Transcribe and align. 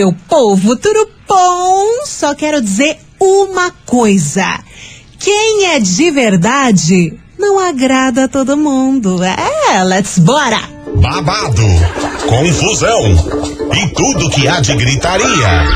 meu 0.00 0.16
povo, 0.26 0.76
tudo 0.76 1.10
bom? 1.28 2.06
Só 2.06 2.34
quero 2.34 2.62
dizer 2.62 2.96
uma 3.20 3.70
coisa. 3.84 4.58
Quem 5.18 5.66
é 5.66 5.78
de 5.78 6.10
verdade 6.10 7.12
não 7.38 7.58
agrada 7.58 8.24
a 8.24 8.28
todo 8.28 8.56
mundo. 8.56 9.22
É, 9.22 9.84
let's 9.84 10.18
bora! 10.18 10.58
Babado, 10.94 11.66
confusão 12.26 13.12
e 13.74 13.88
tudo 13.88 14.30
que 14.30 14.48
há 14.48 14.60
de 14.60 14.74
gritaria. 14.74 15.66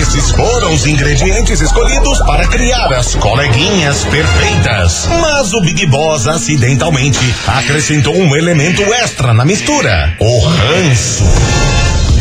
Esses 0.00 0.30
foram 0.30 0.72
os 0.72 0.86
ingredientes 0.86 1.60
escolhidos 1.60 2.18
para 2.20 2.48
criar 2.48 2.90
as 2.90 3.14
coleguinhas 3.16 4.02
perfeitas. 4.06 5.08
Mas 5.20 5.52
o 5.52 5.60
Big 5.60 5.84
Boss 5.88 6.26
acidentalmente 6.26 7.34
acrescentou 7.46 8.16
um 8.16 8.34
elemento 8.34 8.82
extra 8.94 9.34
na 9.34 9.44
mistura: 9.44 10.16
o 10.18 10.38
ranço. 10.40 11.83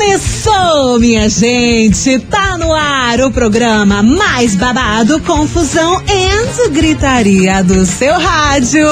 Começou, 0.00 0.98
minha 0.98 1.28
gente! 1.28 2.18
Tá 2.20 2.56
no 2.56 2.72
ar 2.72 3.20
o 3.20 3.30
programa 3.30 4.02
mais 4.02 4.56
babado, 4.56 5.20
confusão 5.20 6.02
e 6.08 6.30
gritaria 6.70 7.62
do 7.62 7.84
seu 7.84 8.18
rádio. 8.18 8.86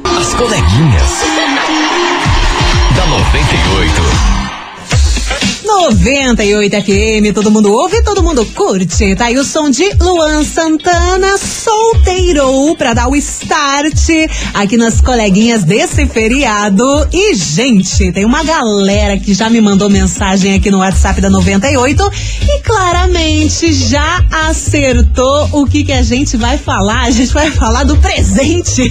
As 0.04 0.34
coleguinhas. 0.34 1.10
da 2.96 3.06
98. 3.06 4.39
98 5.70 6.82
FM, 6.82 7.32
todo 7.32 7.50
mundo 7.50 7.72
ouve, 7.72 8.02
todo 8.02 8.24
mundo 8.24 8.44
curte. 8.44 9.14
Tá 9.14 9.26
aí 9.26 9.38
o 9.38 9.44
som 9.44 9.70
de 9.70 9.88
Luan 10.00 10.42
Santana, 10.42 11.38
solteiro, 11.38 12.74
pra 12.76 12.92
dar 12.92 13.08
o 13.08 13.14
start 13.14 14.10
aqui 14.52 14.76
nas 14.76 15.00
coleguinhas 15.00 15.62
desse 15.62 16.06
feriado. 16.06 16.84
E, 17.12 17.34
gente, 17.34 18.10
tem 18.10 18.24
uma 18.24 18.42
galera 18.42 19.16
que 19.18 19.32
já 19.32 19.48
me 19.48 19.60
mandou 19.60 19.88
mensagem 19.88 20.54
aqui 20.54 20.72
no 20.72 20.78
WhatsApp 20.78 21.20
da 21.20 21.30
98 21.30 22.10
e 22.42 22.60
claramente 22.62 23.72
já 23.72 24.24
acertou 24.48 25.48
o 25.52 25.66
que, 25.66 25.84
que 25.84 25.92
a 25.92 26.02
gente 26.02 26.36
vai 26.36 26.58
falar. 26.58 27.02
A 27.04 27.10
gente 27.10 27.32
vai 27.32 27.50
falar 27.52 27.84
do 27.84 27.96
presente 27.96 28.90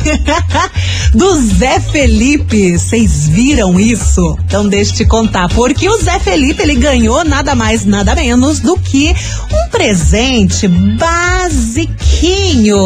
do 1.13 1.35
Zé 1.41 1.79
Felipe. 1.81 2.77
Vocês 2.77 3.27
viram 3.27 3.77
isso? 3.77 4.37
Então 4.45 4.67
deixa 4.67 4.91
eu 4.91 4.95
te 4.95 5.05
contar. 5.05 5.49
Porque 5.49 5.89
o 5.89 5.97
Zé 6.01 6.19
Felipe, 6.19 6.68
ele 6.69 6.79
ganhou 6.79 7.25
nada 7.25 7.55
mais, 7.55 7.83
nada 7.83 8.13
menos 8.13 8.59
do 8.59 8.77
que 8.77 9.15
um 9.51 9.69
presente 9.71 10.67
basiquinho. 10.67 11.97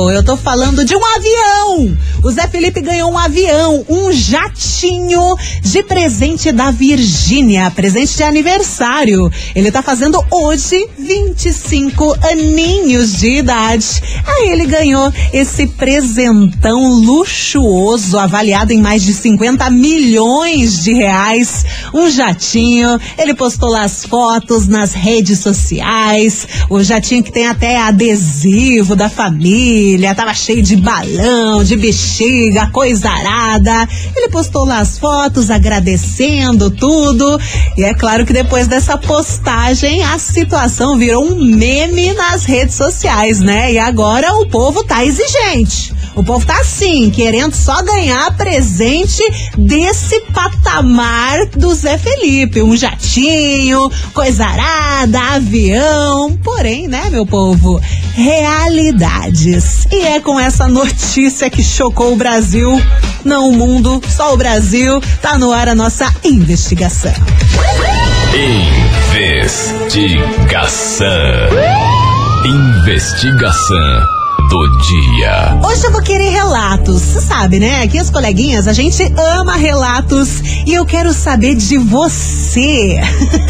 Eu 0.10 0.24
tô 0.24 0.38
falando 0.38 0.86
de 0.86 0.96
um 0.96 1.06
avião. 1.06 1.98
O 2.24 2.32
Zé 2.32 2.48
Felipe 2.48 2.80
ganhou 2.80 3.12
um 3.12 3.18
avião, 3.18 3.84
um 3.90 4.10
jatinho 4.14 5.36
de 5.62 5.84
presente 5.84 6.54
da 6.54 6.72
Virgínia, 6.72 7.70
presente 7.72 8.16
de 8.16 8.24
aniversário. 8.24 9.30
Ele 9.54 9.70
tá 9.70 9.82
fazendo 9.82 10.24
hoje 10.32 10.88
25 10.98 12.18
aninhos 12.24 13.18
de 13.18 13.40
idade. 13.40 14.02
Aí 14.26 14.50
ele 14.50 14.66
ganhou 14.66 15.12
esse 15.34 15.68
presentão 15.68 16.94
luxuoso, 16.94 18.18
avaliado 18.18 18.72
em 18.72 18.82
mais 18.82 19.04
de 19.04 19.14
50 19.14 19.70
milhões 19.70 20.82
de 20.82 20.94
reais. 20.94 21.66
Um 21.94 22.10
jatinho. 22.10 22.98
Ele 23.18 23.34
postou 23.34 23.73
as 23.76 24.06
fotos 24.06 24.68
nas 24.68 24.94
redes 24.94 25.40
sociais. 25.40 26.48
O 26.70 26.82
jatinho 26.84 27.24
que 27.24 27.32
tem 27.32 27.48
até 27.48 27.78
adesivo 27.78 28.96
da 28.96 29.10
família, 29.10 30.16
tava 30.16 30.34
cheio 30.34 30.62
de 30.62 30.76
balão, 30.76 31.64
de 31.64 31.76
bexiga, 31.76 32.70
coisa 32.72 33.10
arada. 33.10 33.88
Ele 34.16 34.30
postou 34.30 34.66
lá 34.66 34.80
as 34.80 34.98
fotos 34.98 35.50
agradecendo 35.50 36.72
tudo. 36.72 37.40
E 37.78 37.84
é 37.84 37.94
claro 37.94 38.26
que 38.26 38.34
depois 38.34 38.68
dessa 38.68 38.98
postagem 38.98 40.04
a 40.04 40.18
situação 40.18 40.98
virou 40.98 41.26
um 41.26 41.44
meme 41.44 42.14
nas 42.14 42.46
redes 42.46 42.76
sociais, 42.76 43.40
né? 43.40 43.74
E 43.74 43.80
agora 43.80 44.34
o 44.36 44.48
povo 44.48 44.84
tá 44.84 45.06
exigente. 45.06 45.93
O 46.16 46.24
povo 46.24 46.46
tá 46.46 46.60
assim, 46.60 47.10
querendo 47.10 47.56
só 47.56 47.82
ganhar 47.82 48.36
presente 48.38 49.24
desse 49.58 50.20
patamar 50.32 51.48
do 51.48 51.74
Zé 51.74 51.98
Felipe. 51.98 52.62
Um 52.62 52.78
jatinho, 52.78 53.92
coisa 54.14 54.46
arada, 54.46 55.20
avião. 55.20 56.38
Porém, 56.44 56.88
né, 56.88 57.10
meu 57.10 57.26
povo? 57.26 57.82
Realidades. 58.14 59.88
E 59.92 60.02
é 60.02 60.20
com 60.20 60.40
essa 60.40 60.68
notícia 60.68 61.50
que 61.50 61.64
chocou 61.64 62.14
o 62.14 62.16
Brasil, 62.16 62.80
não 63.26 63.50
o 63.50 63.54
mundo, 63.54 64.00
só 64.08 64.34
o 64.34 64.38
Brasil. 64.38 65.02
Tá 65.22 65.38
no 65.38 65.52
ar 65.52 65.68
a 65.68 65.76
nossa 65.76 66.14
investigação. 66.24 67.14
Investigação. 69.16 71.08
Investigação 72.46 74.23
do 74.54 74.78
dia. 74.78 75.60
Hoje 75.64 75.84
eu 75.84 75.92
vou 75.92 76.02
querer 76.04 76.30
relatos. 76.30 77.02
Você 77.02 77.22
sabe, 77.22 77.58
né? 77.58 77.82
Aqui 77.82 77.98
as 77.98 78.12
coleguinhas, 78.12 78.68
a 78.68 78.74
gente 78.74 79.02
ama 79.18 79.56
relatos 79.56 80.44
e 80.68 80.76
eu 80.76 80.86
quero 80.86 81.12
saber 81.12 81.56
de 81.56 81.76
você. 81.80 83.00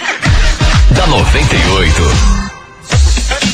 da 0.92 1.06
98. 1.06 2.02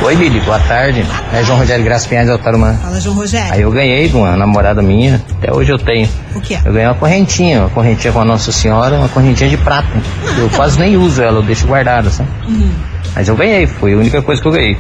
Oi, 0.04 0.14
Lili, 0.14 0.40
boa 0.42 0.60
tarde. 0.60 1.04
É 1.34 1.44
João 1.44 1.58
Rogério 1.58 1.84
Graça 1.84 2.08
Pinhais 2.08 2.30
de 2.30 2.38
Tarumã. 2.38 2.76
Fala, 2.76 3.02
João 3.02 3.16
Rogério. 3.16 3.52
Aí 3.52 3.62
eu 3.62 3.72
ganhei 3.72 4.08
de 4.08 4.16
uma 4.16 4.38
namorada 4.38 4.82
minha, 4.82 5.22
até 5.38 5.52
hoje 5.52 5.72
eu 5.72 5.78
tenho. 5.78 6.08
O 6.36 6.40
que 6.40 6.54
é? 6.54 6.62
Eu 6.64 6.72
ganhei 6.72 6.88
uma 6.88 6.96
correntinha, 6.96 7.62
uma 7.62 7.70
correntinha 7.70 8.14
com 8.14 8.22
a 8.22 8.26
Nossa 8.26 8.52
Senhora, 8.52 8.96
uma 8.96 9.10
correntinha 9.10 9.50
de 9.50 9.58
prata. 9.58 9.88
Ah, 9.94 10.40
eu 10.40 10.50
tá 10.50 10.58
quase 10.58 10.80
nem 10.80 10.96
uso 10.96 11.22
ela, 11.22 11.40
eu 11.40 11.44
deixo 11.44 11.66
guardada, 11.68 12.10
sabe? 12.12 12.30
Uhum. 12.48 12.72
Mas 13.16 13.28
eu 13.28 13.36
ganhei, 13.36 13.66
foi 13.66 13.94
a 13.96 13.98
única 13.98 14.22
coisa 14.22 14.42
que 14.42 14.48
eu 14.48 14.52
ganhei. 14.52 14.78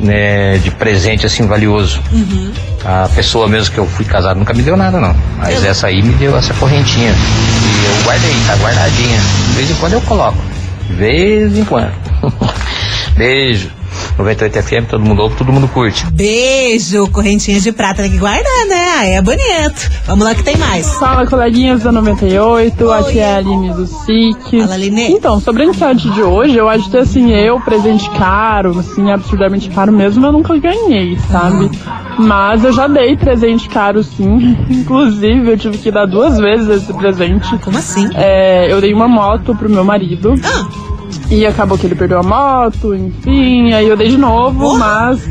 Né, 0.00 0.58
de 0.58 0.70
presente 0.70 1.26
assim 1.26 1.46
valioso. 1.46 2.00
Uhum. 2.10 2.52
A 2.84 3.08
pessoa 3.14 3.48
mesmo 3.48 3.74
que 3.74 3.78
eu 3.78 3.86
fui 3.86 4.04
casado 4.04 4.38
nunca 4.38 4.54
me 4.54 4.62
deu 4.62 4.76
nada, 4.76 4.98
não. 4.98 5.14
Mas 5.36 5.62
eu... 5.62 5.70
essa 5.70 5.88
aí 5.88 6.02
me 6.02 6.14
deu 6.14 6.36
essa 6.36 6.54
correntinha. 6.54 7.10
E 7.10 7.84
eu 7.84 8.04
guardei, 8.04 8.34
tá 8.46 8.54
guardadinha. 8.54 9.18
De 9.48 9.52
vez 9.54 9.70
em 9.70 9.74
quando 9.74 9.92
eu 9.92 10.00
coloco. 10.02 10.38
De 10.86 10.94
vez 10.94 11.58
em 11.58 11.64
quando. 11.64 11.92
Beijo. 13.16 13.77
98 14.18 14.62
FM, 14.62 14.88
todo 14.88 15.04
mundo 15.04 15.22
ouve, 15.22 15.36
todo 15.36 15.52
mundo 15.52 15.68
curte. 15.68 16.06
Beijo, 16.12 17.08
correntinha 17.10 17.60
de 17.60 17.72
prata 17.72 18.02
tem 18.02 18.10
que 18.10 18.18
guardar, 18.18 18.66
né? 18.68 18.94
Aí 18.98 19.10
é 19.12 19.22
bonito. 19.22 19.90
Vamos 20.06 20.24
lá 20.24 20.34
que 20.34 20.42
tem 20.42 20.56
mais. 20.56 20.88
Fala, 20.94 21.26
coleguinhas 21.26 21.82
da 21.82 21.92
98, 21.92 22.84
Oi. 22.84 22.98
aqui 22.98 23.18
é 23.18 23.34
a 23.34 23.36
Aline 23.36 23.72
do 23.72 23.86
SIC. 23.86 24.60
Fala, 24.60 24.74
Aline. 24.74 25.12
Então, 25.12 25.40
sobre 25.40 25.62
a 25.62 25.64
aniversário 25.66 25.98
de 25.98 26.22
hoje, 26.22 26.56
eu 26.56 26.68
acho 26.68 26.90
que 26.90 26.96
assim, 26.96 27.30
eu, 27.32 27.60
presente 27.60 28.08
caro, 28.10 28.78
assim, 28.78 29.10
absurdamente 29.10 29.70
caro 29.70 29.92
mesmo, 29.92 30.24
eu 30.26 30.32
nunca 30.32 30.56
ganhei, 30.58 31.16
sabe? 31.30 31.64
Uhum. 31.64 31.70
Mas 32.18 32.64
eu 32.64 32.72
já 32.72 32.88
dei 32.88 33.16
presente 33.16 33.68
caro, 33.68 34.02
sim. 34.02 34.56
Inclusive, 34.68 35.50
eu 35.50 35.56
tive 35.58 35.78
que 35.78 35.90
dar 35.90 36.06
duas 36.06 36.38
vezes 36.38 36.68
esse 36.68 36.92
presente. 36.92 37.56
Como 37.58 37.78
assim? 37.78 38.08
É, 38.14 38.72
eu 38.72 38.80
dei 38.80 38.92
uma 38.92 39.08
moto 39.08 39.54
pro 39.54 39.70
meu 39.70 39.84
marido. 39.84 40.34
Ah. 40.44 40.88
E 41.30 41.44
acabou 41.46 41.76
que 41.76 41.86
ele 41.86 41.94
perdeu 41.94 42.20
a 42.20 42.22
moto, 42.22 42.94
enfim, 42.94 43.72
aí 43.72 43.86
eu 43.86 43.96
dei 43.96 44.08
de 44.08 44.16
novo, 44.16 44.68
oh. 44.68 44.78
mas 44.78 45.28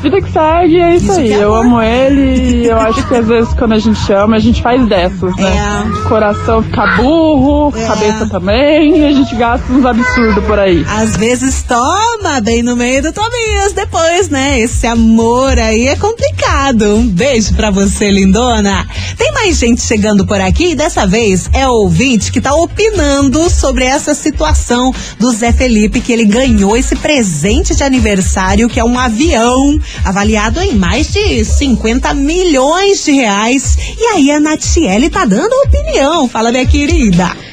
vida 0.00 0.20
que 0.20 0.32
segue, 0.32 0.80
é 0.80 0.96
isso, 0.96 1.04
isso 1.04 1.20
aí. 1.20 1.32
É 1.32 1.44
eu 1.44 1.54
amo 1.54 1.80
ele 1.80 2.62
e 2.62 2.66
eu 2.66 2.78
acho 2.78 3.06
que 3.06 3.14
às 3.14 3.26
vezes 3.26 3.52
quando 3.54 3.74
a 3.74 3.78
gente 3.78 4.12
ama, 4.12 4.36
a 4.36 4.38
gente 4.38 4.62
faz 4.62 4.86
dessas, 4.88 5.36
né? 5.36 5.56
É. 5.56 6.08
Coração 6.08 6.62
fica 6.62 6.86
burro, 6.96 7.72
é. 7.76 7.86
cabeça 7.86 8.26
também, 8.26 8.98
e 8.98 9.06
a 9.06 9.12
gente 9.12 9.34
gasta 9.36 9.72
uns 9.72 9.84
absurdos 9.84 10.44
por 10.44 10.58
aí. 10.58 10.84
Às 10.88 11.16
vezes 11.16 11.62
toma 11.62 12.40
bem 12.42 12.62
no 12.62 12.74
meio 12.76 13.02
do 13.02 13.12
Tobias 13.12 13.72
depois, 13.74 14.28
né? 14.28 14.60
Esse 14.60 14.86
amor 14.86 15.58
aí 15.58 15.88
é 15.88 15.96
complicado. 15.96 16.96
Um 16.96 17.06
beijo 17.06 17.54
pra 17.54 17.70
você, 17.70 18.10
lindona. 18.10 18.86
Tem 19.16 19.32
mais 19.32 19.58
gente 19.58 19.82
chegando 19.82 20.26
por 20.26 20.40
aqui 20.40 20.72
e 20.72 20.74
dessa 20.74 21.06
vez 21.06 21.48
é 21.52 21.66
o 21.68 21.72
ouvinte 21.72 22.32
que 22.32 22.40
tá 22.40 22.54
opinando 22.54 23.48
sobre 23.50 23.84
essa 23.84 24.14
situação 24.14 24.92
do 25.18 25.30
Zé 25.32 25.52
Felipe, 25.52 26.00
que 26.00 26.12
ele 26.12 26.24
ganhou 26.24 26.76
esse 26.76 26.96
presente 26.96 27.74
de 27.74 27.82
aniversário, 27.82 28.68
que 28.68 28.80
é 28.80 28.84
um 28.84 28.98
avião 28.98 29.78
avaliado 30.04 30.60
em 30.60 30.74
mais 30.74 31.12
de 31.12 31.44
50 31.44 32.14
milhões 32.14 33.04
de 33.04 33.12
reais. 33.12 33.76
E 33.98 34.04
aí 34.14 34.30
a 34.30 34.40
Natiele 34.40 35.10
tá 35.10 35.24
dando 35.24 35.52
opinião. 35.66 36.28
Fala, 36.28 36.50
minha 36.50 36.66
querida. 36.66 37.49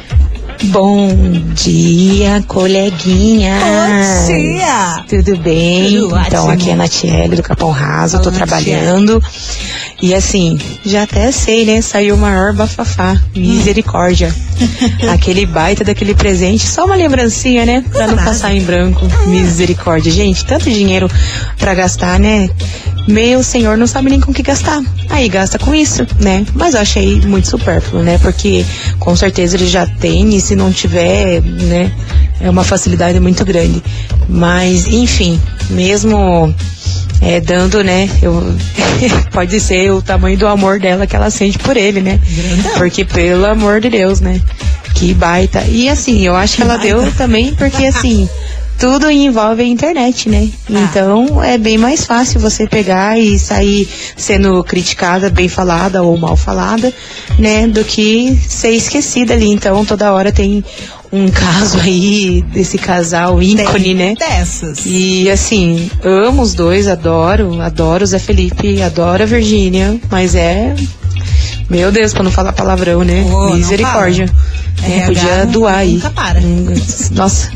Bom 0.65 1.09
dia, 1.53 2.43
coleguinha. 2.47 3.57
Bom 3.59 4.25
dia. 4.27 5.05
Tudo 5.07 5.37
bem? 5.37 5.99
Tudo 5.99 6.19
então, 6.25 6.45
ótimo. 6.45 6.51
aqui 6.51 6.69
é 6.69 6.73
a 6.73 6.75
Natiele 6.75 7.35
do 7.35 7.43
Capão 7.43 7.69
Raso, 7.69 8.19
tô 8.21 8.31
trabalhando. 8.31 9.21
E 10.01 10.13
assim, 10.13 10.59
já 10.85 11.03
até 11.03 11.31
sei, 11.31 11.65
né? 11.65 11.81
Saiu 11.81 12.15
o 12.15 12.17
maior 12.17 12.53
bafafá. 12.53 13.19
Misericórdia. 13.35 14.33
Aquele 15.11 15.45
baita 15.45 15.83
daquele 15.83 16.15
presente, 16.15 16.65
só 16.65 16.85
uma 16.85 16.95
lembrancinha, 16.95 17.65
né? 17.65 17.83
Pra 17.91 18.07
não 18.07 18.17
passar 18.17 18.53
em 18.53 18.61
branco. 18.61 19.05
Misericórdia. 19.27 20.11
Gente, 20.11 20.45
tanto 20.45 20.69
dinheiro 20.69 21.09
pra 21.57 21.73
gastar, 21.73 22.19
né? 22.19 22.49
Meu 23.07 23.41
senhor 23.41 23.77
não 23.77 23.87
sabe 23.87 24.09
nem 24.09 24.19
com 24.19 24.33
que 24.33 24.43
gastar. 24.43 24.81
Aí 25.09 25.29
gasta 25.29 25.57
com 25.57 25.73
isso, 25.73 26.05
né? 26.19 26.45
Mas 26.53 26.73
eu 26.73 26.81
achei 26.81 27.21
muito 27.21 27.47
supérfluo, 27.47 28.03
né? 28.03 28.17
Porque 28.17 28.65
com 28.99 29.15
certeza 29.15 29.55
ele 29.55 29.67
já 29.67 29.85
tem 29.85 30.35
e 30.35 30.41
se 30.41 30.55
não 30.55 30.71
tiver, 30.71 31.41
né? 31.41 31.91
É 32.41 32.49
uma 32.49 32.63
facilidade 32.63 33.19
muito 33.19 33.45
grande. 33.45 33.81
Mas, 34.27 34.87
enfim, 34.87 35.39
mesmo 35.69 36.53
é, 37.21 37.39
dando, 37.39 37.83
né? 37.83 38.09
Eu, 38.21 38.55
pode 39.31 39.59
ser 39.59 39.91
o 39.91 40.01
tamanho 40.01 40.37
do 40.37 40.47
amor 40.47 40.79
dela 40.79 41.07
que 41.07 41.15
ela 41.15 41.29
sente 41.29 41.57
por 41.59 41.77
ele, 41.77 42.01
né? 42.01 42.19
Porque, 42.77 43.05
pelo 43.05 43.45
amor 43.45 43.79
de 43.79 43.89
Deus, 43.89 44.19
né? 44.19 44.41
Que 44.93 45.13
baita. 45.13 45.61
E 45.63 45.89
assim, 45.89 46.21
eu 46.21 46.35
acho 46.35 46.57
que 46.57 46.61
ela 46.61 46.77
baita. 46.77 47.01
deu 47.01 47.11
também 47.13 47.53
porque, 47.55 47.85
assim, 47.85 48.27
tudo 48.77 49.09
envolve 49.09 49.61
a 49.61 49.65
internet, 49.65 50.29
né? 50.29 50.49
Ah. 50.69 50.79
Então 50.89 51.43
é 51.43 51.57
bem 51.57 51.77
mais 51.77 52.05
fácil 52.05 52.39
você 52.39 52.67
pegar 52.67 53.19
e 53.19 53.37
sair 53.39 53.87
sendo 54.15 54.63
criticada, 54.63 55.29
bem 55.29 55.47
falada 55.49 56.03
ou 56.03 56.17
mal 56.17 56.35
falada, 56.37 56.93
né? 57.39 57.67
Do 57.67 57.83
que 57.83 58.37
ser 58.47 58.71
esquecida 58.71 59.33
ali. 59.33 59.49
Então 59.49 59.83
toda 59.85 60.13
hora 60.13 60.31
tem 60.31 60.63
um 61.11 61.29
caso 61.31 61.79
aí 61.79 62.43
desse 62.53 62.77
casal 62.77 63.41
ícone, 63.41 63.83
Tem 63.83 63.95
né? 63.95 64.13
Dessas. 64.17 64.85
E 64.85 65.29
assim, 65.29 65.89
amo 66.03 66.41
os 66.41 66.53
dois, 66.53 66.87
adoro, 66.87 67.61
adoro 67.61 68.03
o 68.03 68.07
Zé 68.07 68.19
Felipe, 68.19 68.81
adoro 68.81 69.23
a 69.23 69.25
Virgínia, 69.25 69.99
mas 70.09 70.35
é. 70.35 70.75
Meu 71.69 71.91
Deus, 71.91 72.13
pra 72.13 72.23
não 72.23 72.31
falar 72.31 72.53
palavrão, 72.53 73.03
né? 73.03 73.25
Oh, 73.29 73.53
Misericórdia. 73.53 74.29
É, 74.83 75.01
podia 75.05 75.45
doar 75.45 75.79
aí. 75.79 75.95
nunca 75.95 76.09
para. 76.11 76.39
Um- 76.39 76.73
nossa, 77.11 77.51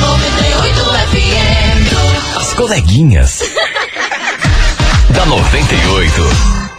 98 0.00 0.84
FM. 1.10 2.36
As 2.36 2.54
coleguinhas. 2.54 3.40
da 5.14 5.26
98. 5.26 6.71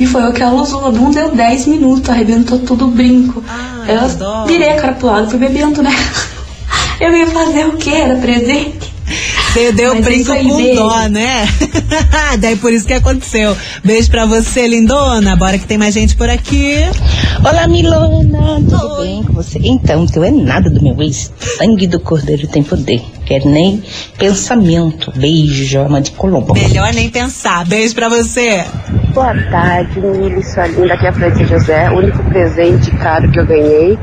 E 0.00 0.06
foi 0.06 0.26
o 0.26 0.32
que 0.32 0.42
ela 0.42 0.60
usou. 0.60 0.90
Não 0.90 1.10
deu 1.10 1.30
10 1.30 1.66
minutos, 1.66 2.08
arrebentou 2.08 2.58
tudo 2.60 2.86
o 2.86 2.90
brinco. 2.90 3.44
Que 3.84 4.16
dó. 4.16 4.42
eu 4.42 4.46
virei 4.46 4.70
a 4.70 4.80
cara 4.80 4.94
pro 4.94 5.08
lado, 5.08 5.30
fui 5.30 5.38
bebendo, 5.38 5.82
né? 5.82 5.90
Eu 6.98 7.16
ia 7.16 7.26
fazer 7.28 7.66
o 7.66 7.78
quê? 7.78 7.92
Era 7.92 8.16
presente? 8.16 8.92
Você 9.52 9.72
deu 9.72 9.96
Mas 9.96 10.04
brinco 10.04 10.32
com 10.32 10.74
dó, 10.76 11.08
né? 11.08 11.44
Daí 12.38 12.54
por 12.54 12.72
isso 12.72 12.86
que 12.86 12.92
aconteceu. 12.92 13.56
Beijo 13.82 14.08
pra 14.08 14.24
você, 14.24 14.68
lindona. 14.68 15.34
Bora 15.34 15.58
que 15.58 15.66
tem 15.66 15.76
mais 15.76 15.92
gente 15.92 16.14
por 16.14 16.30
aqui. 16.30 16.76
Olá, 17.40 17.66
Milona, 17.66 18.60
tudo 18.68 19.00
bem 19.02 19.24
com 19.24 19.32
você? 19.32 19.58
Então, 19.60 20.06
teu 20.06 20.22
é 20.22 20.30
nada 20.30 20.70
do 20.70 20.80
meu 20.80 21.02
ex. 21.02 21.32
Sangue 21.58 21.88
do 21.88 21.98
cordeiro 21.98 22.46
tem 22.46 22.62
poder. 22.62 23.02
Quer 23.26 23.44
nem 23.44 23.82
pensamento. 24.16 25.12
Beijo, 25.16 25.64
Joana 25.64 26.00
de 26.00 26.12
Colombo. 26.12 26.54
Melhor 26.54 26.94
nem 26.94 27.10
pensar. 27.10 27.66
Beijo 27.66 27.92
pra 27.96 28.08
você. 28.08 28.64
Boa 29.12 29.34
tarde, 29.50 30.00
Mili, 30.00 30.44
sua 30.44 30.68
linda. 30.68 30.94
Aqui 30.94 31.06
é 31.06 31.08
a 31.08 31.12
França 31.12 31.44
José. 31.44 31.90
O 31.90 31.98
único 31.98 32.22
presente 32.22 32.88
caro 32.98 33.28
que 33.32 33.40
eu 33.40 33.46
ganhei 33.46 33.98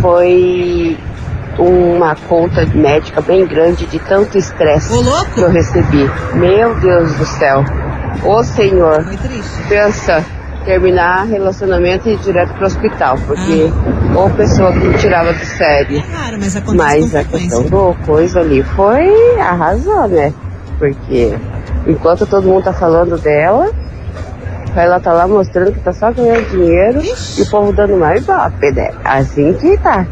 foi 0.00 0.96
uma 1.58 2.14
conta 2.28 2.66
médica 2.74 3.20
bem 3.20 3.46
grande 3.46 3.86
de 3.86 3.98
tanto 3.98 4.38
estresse 4.38 4.92
que 5.34 5.40
eu 5.40 5.50
recebi. 5.50 6.10
Meu 6.34 6.74
Deus 6.80 7.14
do 7.14 7.26
céu. 7.26 7.64
Ô 8.24 8.42
Senhor, 8.42 9.04
pensa 9.68 10.24
terminar 10.64 11.26
relacionamento 11.26 12.08
e 12.08 12.12
ir 12.12 12.18
direto 12.18 12.54
pro 12.54 12.66
hospital, 12.66 13.18
porque 13.26 13.70
ou 14.14 14.30
pessoa 14.30 14.72
que 14.72 14.78
me 14.78 14.94
tirava 14.94 15.32
do 15.32 15.44
sério. 15.44 16.02
Claro, 16.02 16.36
mas 16.38 16.56
acontece 16.56 16.76
Mas 16.76 17.14
a 17.14 17.24
questão 17.24 17.64
do 17.64 17.96
coisa 18.06 18.40
ali 18.40 18.62
foi 18.62 19.40
arrasou, 19.40 20.08
né? 20.08 20.32
Porque 20.78 21.36
enquanto 21.86 22.26
todo 22.26 22.46
mundo 22.46 22.64
tá 22.64 22.72
falando 22.72 23.18
dela, 23.18 23.70
ela 24.76 25.00
tá 25.00 25.12
lá 25.12 25.26
mostrando 25.26 25.72
que 25.72 25.80
tá 25.80 25.92
só 25.92 26.12
ganhando 26.12 26.48
dinheiro 26.50 27.00
e 27.02 27.42
o 27.42 27.50
povo 27.50 27.72
dando 27.72 27.96
mais 27.96 28.22
ibope, 28.22 28.70
né? 28.72 28.90
Assim 29.04 29.52
que 29.54 29.76
tá. 29.78 30.06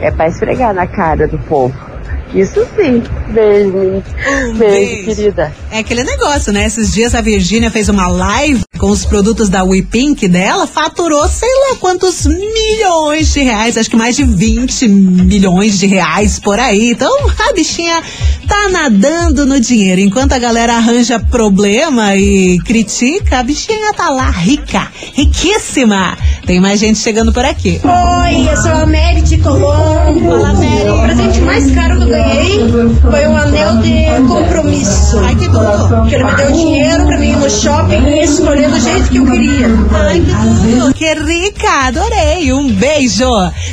É 0.00 0.10
pra 0.10 0.28
esfregar 0.28 0.72
na 0.74 0.86
cara 0.86 1.28
do 1.28 1.38
povo. 1.38 1.89
Isso 2.34 2.66
sim. 2.76 3.02
Beijo. 3.32 3.76
Um 3.76 4.54
beijo, 4.54 4.58
beijo. 4.58 5.14
querida. 5.14 5.52
É 5.70 5.78
aquele 5.78 6.04
negócio, 6.04 6.52
né? 6.52 6.64
Esses 6.66 6.92
dias 6.92 7.14
a 7.14 7.20
Virgínia 7.20 7.70
fez 7.70 7.88
uma 7.88 8.06
live 8.06 8.62
com 8.78 8.90
os 8.90 9.04
produtos 9.04 9.48
da 9.48 9.62
We 9.62 9.82
Pink 9.82 10.26
dela, 10.26 10.66
faturou 10.66 11.28
sei 11.28 11.48
lá 11.48 11.76
quantos 11.78 12.24
milhões 12.24 13.32
de 13.32 13.42
reais, 13.42 13.76
acho 13.76 13.90
que 13.90 13.96
mais 13.96 14.16
de 14.16 14.24
20 14.24 14.88
milhões 14.88 15.78
de 15.78 15.86
reais 15.86 16.38
por 16.38 16.58
aí. 16.58 16.90
Então 16.90 17.12
a 17.48 17.52
bichinha 17.52 18.02
tá 18.48 18.68
nadando 18.70 19.44
no 19.44 19.60
dinheiro. 19.60 20.00
Enquanto 20.00 20.32
a 20.32 20.38
galera 20.38 20.76
arranja 20.76 21.18
problema 21.20 22.16
e 22.16 22.58
critica, 22.64 23.40
a 23.40 23.42
bichinha 23.42 23.92
tá 23.92 24.08
lá 24.08 24.30
rica, 24.30 24.90
riquíssima. 25.14 26.16
Tem 26.46 26.58
mais 26.58 26.80
gente 26.80 26.98
chegando 26.98 27.32
por 27.32 27.44
aqui. 27.44 27.80
Oi, 27.84 28.50
eu 28.50 28.56
sou 28.56 28.72
a 28.72 28.86
Mary 28.86 29.20
de 29.22 29.38
Colombo. 29.38 30.30
Fala, 30.30 30.54
Mary. 30.54 30.88
O 30.88 31.02
presente 31.02 31.40
mais 31.42 31.70
caro 31.72 31.96
que 31.98 32.02
eu 32.04 32.08
ganhei 32.22 32.60
foi 33.00 33.26
um 33.26 33.36
anel 33.36 33.78
de 33.78 34.04
compromisso. 34.28 35.18
Ai, 35.18 35.34
que 35.34 35.46
tudo. 35.46 36.06
Que 36.08 36.14
ele 36.14 36.22
me 36.24 36.36
deu 36.36 36.52
dinheiro 36.52 37.04
pra 37.06 37.18
mim 37.18 37.30
ir 37.30 37.36
no 37.36 37.50
shopping 37.50 38.04
e 38.06 38.22
escolher 38.24 38.70
do 38.70 38.78
jeito 38.80 39.10
que 39.10 39.16
eu 39.18 39.26
queria. 39.26 39.66
Ai, 39.92 40.20
que 40.20 40.30
tudo. 40.30 40.94
Que 40.94 41.12
rica, 41.14 41.86
adorei. 41.86 42.52
Um 42.52 42.70
beijo. 42.72 43.24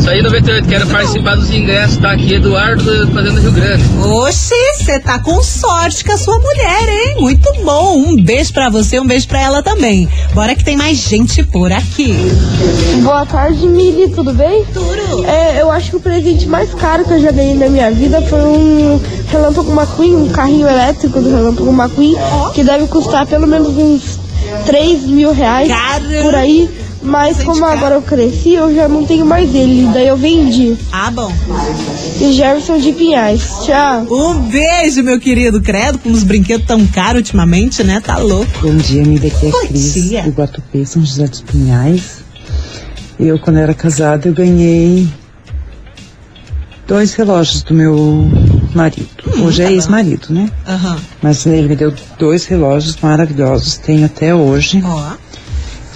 Isso 0.00 0.08
aí, 0.08 0.22
98, 0.22 0.66
quero 0.66 0.86
participar 0.86 1.36
dos 1.36 1.50
ingressos, 1.50 1.98
tá 1.98 2.12
aqui, 2.12 2.32
Eduardo, 2.32 3.04
do 3.04 3.12
Fazenda 3.12 3.38
Rio 3.38 3.52
Grande. 3.52 3.84
Oxi, 4.02 4.54
você 4.78 4.98
tá 4.98 5.18
com 5.18 5.42
sorte 5.42 6.02
com 6.02 6.12
a 6.12 6.16
sua 6.16 6.38
mulher, 6.38 6.88
hein? 6.88 7.16
Muito 7.20 7.52
bom. 7.62 7.98
Um 7.98 8.16
beijo 8.16 8.50
pra 8.50 8.70
você, 8.70 8.98
um 8.98 9.06
beijo 9.06 9.28
pra 9.28 9.42
ela 9.42 9.62
também. 9.62 10.08
Bora 10.32 10.54
que 10.54 10.64
tem 10.64 10.74
mais 10.74 10.96
gente 10.96 11.44
por 11.44 11.70
aqui. 11.70 12.14
Boa 13.02 13.26
tarde, 13.26 13.68
Mili, 13.68 14.08
tudo 14.08 14.32
bem? 14.32 14.64
Tudo. 14.72 15.26
É, 15.26 15.60
eu 15.60 15.70
acho 15.70 15.90
que 15.90 15.96
o 15.96 16.00
presente 16.00 16.46
mais 16.46 16.72
caro 16.72 17.04
que 17.04 17.12
eu 17.12 17.20
já 17.20 17.30
ganhei 17.30 17.54
na 17.54 17.68
minha 17.68 17.90
vida 17.90 18.22
foi 18.22 18.40
um 18.40 18.98
Relâmpago 19.28 19.70
McQueen, 19.70 20.16
um 20.16 20.28
carrinho 20.30 20.66
elétrico 20.66 21.20
do 21.20 21.28
Relâmpago 21.28 21.70
McQueen, 21.70 22.16
que 22.54 22.64
deve 22.64 22.86
custar 22.86 23.26
pelo 23.26 23.46
menos 23.46 23.68
uns 23.76 24.18
3 24.64 25.02
mil 25.04 25.32
reais 25.32 25.68
Caramba. 25.68 26.22
por 26.22 26.34
aí. 26.34 26.70
Mas 27.02 27.42
como 27.42 27.60
caro. 27.60 27.72
agora 27.72 27.94
eu 27.94 28.02
cresci, 28.02 28.52
eu 28.52 28.74
já 28.74 28.86
não 28.88 29.04
tenho 29.06 29.24
mais 29.24 29.54
ele, 29.54 29.88
daí 29.92 30.06
eu 30.08 30.16
vendi. 30.16 30.76
Ah, 30.92 31.10
bom. 31.10 31.32
E 32.20 32.32
Jefferson 32.32 32.78
de 32.78 32.92
Pinhais. 32.92 33.42
Tchau. 33.64 34.06
Um 34.10 34.34
beijo, 34.48 35.02
meu 35.02 35.18
querido. 35.18 35.62
Credo, 35.62 35.98
com 35.98 36.10
os 36.10 36.22
brinquedos 36.22 36.66
tão 36.66 36.86
caros 36.86 37.20
ultimamente, 37.20 37.82
né? 37.82 38.00
Tá 38.00 38.18
louco. 38.18 38.46
Bom 38.60 38.76
dia, 38.76 39.02
me 39.02 39.18
daqui 39.18 39.46
é 39.46 39.50
Bom 39.50 39.66
Cris, 39.66 39.94
dia. 39.94 40.22
do 40.24 40.30
Guatupê, 40.30 40.84
São 40.84 41.04
José 41.04 41.26
dos 41.26 41.40
Pinhais. 41.40 42.18
Eu, 43.18 43.38
quando 43.38 43.58
era 43.58 43.72
casada, 43.74 44.28
eu 44.28 44.34
ganhei 44.34 45.08
dois 46.86 47.14
relógios 47.14 47.62
do 47.62 47.72
meu 47.74 48.28
marido. 48.74 49.08
Hoje 49.42 49.62
é 49.62 49.72
ex-marido, 49.72 50.26
né? 50.30 50.50
Aham. 50.66 50.98
Mas 51.22 51.46
ele 51.46 51.68
me 51.68 51.76
deu 51.76 51.94
dois 52.18 52.44
relógios 52.46 52.96
maravilhosos, 53.00 53.78
tenho 53.78 54.04
até 54.06 54.34
hoje. 54.34 54.82
Ó. 54.84 55.12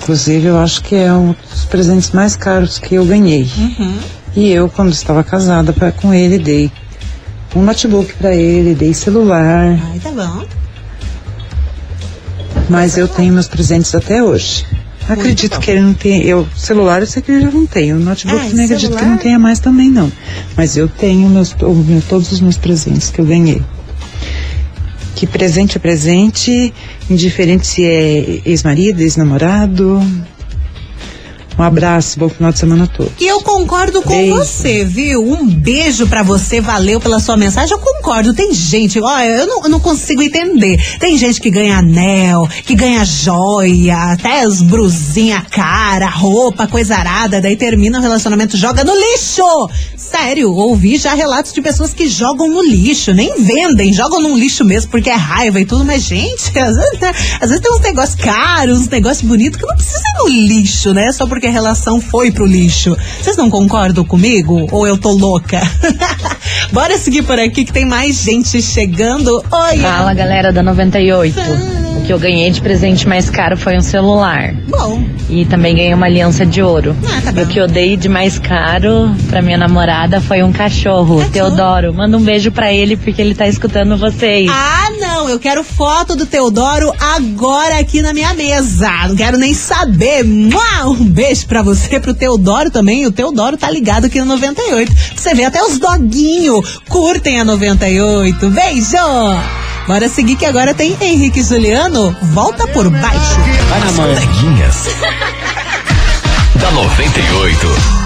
Inclusive, 0.05 0.47
eu 0.49 0.59
acho 0.59 0.83
que 0.83 0.95
é 0.95 1.11
um 1.13 1.35
dos 1.51 1.65
presentes 1.65 2.11
mais 2.11 2.37
caros 2.37 2.79
que 2.79 2.95
eu 2.95 3.07
ganhei. 3.07 3.49
Uhum. 3.57 3.97
E 4.37 4.51
eu, 4.51 4.69
quando 4.69 4.93
estava 4.93 5.25
casada 5.25 5.73
pra, 5.73 5.91
com 5.93 6.13
ele, 6.13 6.39
dei 6.39 6.71
um 7.57 7.63
notebook 7.63 8.13
pra 8.15 8.35
ele, 8.35 8.75
dei 8.75 8.93
celular, 8.93 9.79
Ai, 9.91 9.99
tá 10.01 10.11
bom. 10.11 10.45
mas 12.69 12.99
eu 12.99 13.09
tenho 13.09 13.33
meus 13.33 13.49
presentes 13.49 13.95
até 13.95 14.23
hoje. 14.23 14.67
Acredito 15.09 15.55
bom. 15.55 15.61
que 15.61 15.71
ele 15.71 15.81
não 15.81 15.95
tem. 15.95 16.23
Eu, 16.23 16.47
celular 16.57 17.01
eu 17.01 17.07
sei 17.07 17.23
que 17.23 17.31
ele 17.33 17.43
já 17.43 17.51
não 17.51 17.67
tem. 17.67 17.93
O 17.93 17.99
notebook 17.99 18.39
Ah, 18.41 18.47
e 18.47 18.51
também 18.51 18.65
acredito 18.65 18.91
que 18.93 18.97
celular? 18.99 19.11
não 19.11 19.19
tenha 19.19 19.39
mais 19.39 19.59
também, 19.59 19.91
não. 19.91 20.11
Mas 20.57 20.77
eu 20.77 20.89
tenho 20.89 21.29
meus, 21.29 21.55
todos 22.09 22.31
os 22.33 22.41
meus 22.41 22.57
presentes 22.59 23.11
que 23.11 23.21
eu 23.21 23.25
ganhei. 23.25 23.63
Que 25.15 25.27
presente 25.27 25.77
é 25.77 25.81
presente, 25.81 26.73
indiferente 27.09 27.67
se 27.67 27.85
é 27.85 28.41
ex-marido, 28.45 29.01
ex-namorado. 29.01 30.01
Um 31.59 31.63
abraço, 31.63 32.19
bom 32.19 32.29
final 32.29 32.53
de 32.53 32.59
semana 32.59 32.87
todo. 32.87 33.13
E 33.21 33.27
eu 33.27 33.41
concordo 33.41 34.03
com 34.03 34.09
Beijo. 34.09 34.35
você, 34.35 34.85
viu? 34.85 35.23
Um 35.23 35.47
beijo 35.47 36.07
pra 36.07 36.23
você, 36.23 36.61
valeu 36.61 37.01
pela 37.01 37.21
sua 37.21 37.37
mensagem. 37.37 37.73
Eu 37.73 37.79
concordo, 37.79 38.35
tem 38.35 38.53
gente, 38.53 39.01
olha, 39.01 39.29
eu 39.29 39.47
não, 39.47 39.63
eu 39.65 39.69
não 39.69 39.81
consigo 39.81 40.23
entender. 40.23 40.79
Tem 40.99 41.17
gente 41.17 41.41
que 41.41 41.51
ganha 41.51 41.79
anel, 41.79 42.49
que 42.65 42.75
ganha 42.75 43.05
joia, 43.05 43.97
até 44.13 44.41
as 44.41 44.61
brusinhas 44.61 45.45
cara, 45.51 46.09
roupa, 46.09 46.67
coisa 46.67 46.97
arada, 46.97 47.41
daí 47.41 47.57
termina 47.57 47.99
o 47.99 48.03
relacionamento, 48.03 48.57
joga 48.57 48.83
no 48.83 48.93
lixo! 48.95 49.71
Sério, 49.97 50.53
ouvi 50.53 50.97
já 50.97 51.15
relatos 51.15 51.53
de 51.53 51.63
pessoas 51.63 51.95
que 51.95 52.09
jogam 52.09 52.49
no 52.49 52.63
lixo, 52.63 53.13
nem 53.13 53.43
vendem, 53.43 53.93
jogam 53.93 54.21
no 54.21 54.37
lixo 54.37 54.65
mesmo 54.65 54.91
porque 54.91 55.11
é 55.11 55.15
raiva 55.15 55.61
e 55.61 55.65
tudo, 55.65 55.85
mas 55.85 56.03
gente, 56.03 56.59
às 56.59 56.75
vezes, 56.77 56.99
às 57.41 57.49
vezes 57.49 57.61
tem 57.61 57.73
uns 57.73 57.81
negócios 57.81 58.15
caros, 58.17 58.81
uns 58.81 58.89
negócios 58.89 59.27
bonitos 59.27 59.61
que 59.61 59.67
não 59.67 59.77
precisa 59.77 59.99
ir 59.99 60.19
no 60.19 60.29
lixo, 60.29 60.93
né? 60.93 61.13
Só 61.13 61.27
porque 61.27 61.44
a 61.47 61.51
relação 61.51 62.01
foi 62.01 62.31
pro 62.31 62.47
lixo. 62.47 62.97
Vocês 63.21 63.37
não 63.37 63.51
concordam 63.51 64.05
comigo? 64.05 64.67
Ou 64.71 64.87
eu 64.87 64.97
tô 64.99 65.11
louca? 65.13 65.61
Bora 66.73 66.99
seguir 66.99 67.23
por 67.23 67.39
aqui 67.39 67.65
que 67.65 67.73
tem 67.73 67.85
mais 67.85 68.23
gente 68.23 68.61
chegando. 68.61 69.45
Oi! 69.51 69.79
Fala 69.79 70.15
galera 70.15 70.53
da 70.53 70.63
98. 70.63 71.39
O 71.41 71.84
que 72.05 72.13
eu 72.13 72.19
ganhei 72.19 72.51
de 72.51 72.61
presente 72.61 73.09
mais 73.09 73.31
caro 73.31 73.57
foi 73.57 73.77
um 73.77 73.81
celular. 73.81 74.55
Bom, 74.69 75.03
E 75.31 75.45
também 75.47 75.75
ganhei 75.75 75.95
uma 75.95 76.07
aliança 76.07 76.45
de 76.45 76.61
ouro. 76.63 76.95
Ah, 77.07 77.21
tá 77.23 77.31
e 77.31 77.35
bom. 77.35 77.43
o 77.43 77.47
que 77.47 77.59
eu 77.59 77.67
dei 77.67 77.97
de 77.97 78.09
mais 78.09 78.39
caro 78.39 79.11
pra 79.29 79.41
minha 79.41 79.57
namorada 79.57 80.21
foi 80.21 80.43
um 80.43 80.53
cachorro, 80.53 80.75
Cachorro? 81.19 81.31
Teodoro. 81.31 81.95
Manda 81.95 82.17
um 82.17 82.21
beijo 82.23 82.51
pra 82.53 82.73
ele 82.73 82.97
porque 82.97 83.21
ele 83.23 83.35
tá 83.35 83.47
escutando 83.49 83.97
vocês. 83.97 84.51
Ah, 84.53 84.91
não, 85.01 85.29
eu 85.29 85.39
quero 85.39 85.65
foto 85.65 86.15
do 86.15 86.27
Teodoro 86.27 86.93
agora 87.01 87.79
aqui 87.79 88.03
na 88.03 88.13
minha 88.13 88.35
mesa. 88.35 88.91
Não 89.09 89.17
quero 89.17 89.39
nem 89.39 89.55
saber. 89.55 90.25
Um 90.25 91.05
beijo 91.05 91.47
pra 91.47 91.63
você, 91.63 91.99
pro 91.99 92.13
Teodoro 92.15 92.71
também. 92.71 93.07
O 93.07 93.13
Teodoro 93.13 93.57
tá 93.57 93.71
ligado 93.71 94.05
aqui 94.07 94.19
no 94.19 94.27
98. 94.27 94.93
Você 95.17 95.35
vê 95.35 95.45
até 95.45 95.63
os 95.63 95.79
doguinhos 95.79 96.81
curtem 96.89 97.41
a 97.41 97.45
98. 97.45 98.51
Beijo! 98.51 99.64
Bora 99.87 100.09
seguir 100.09 100.37
que 100.37 100.47
agora 100.47 100.73
tem 100.73 100.97
Henrique 100.99 101.41
e 101.41 101.43
Juliano. 101.43 102.17
Volta 102.33 102.67
por 102.69 102.89
baixo. 102.89 103.41
As 103.77 103.95
coleguinhas. 103.95 104.87
da 106.59 106.71
98. 106.71 108.05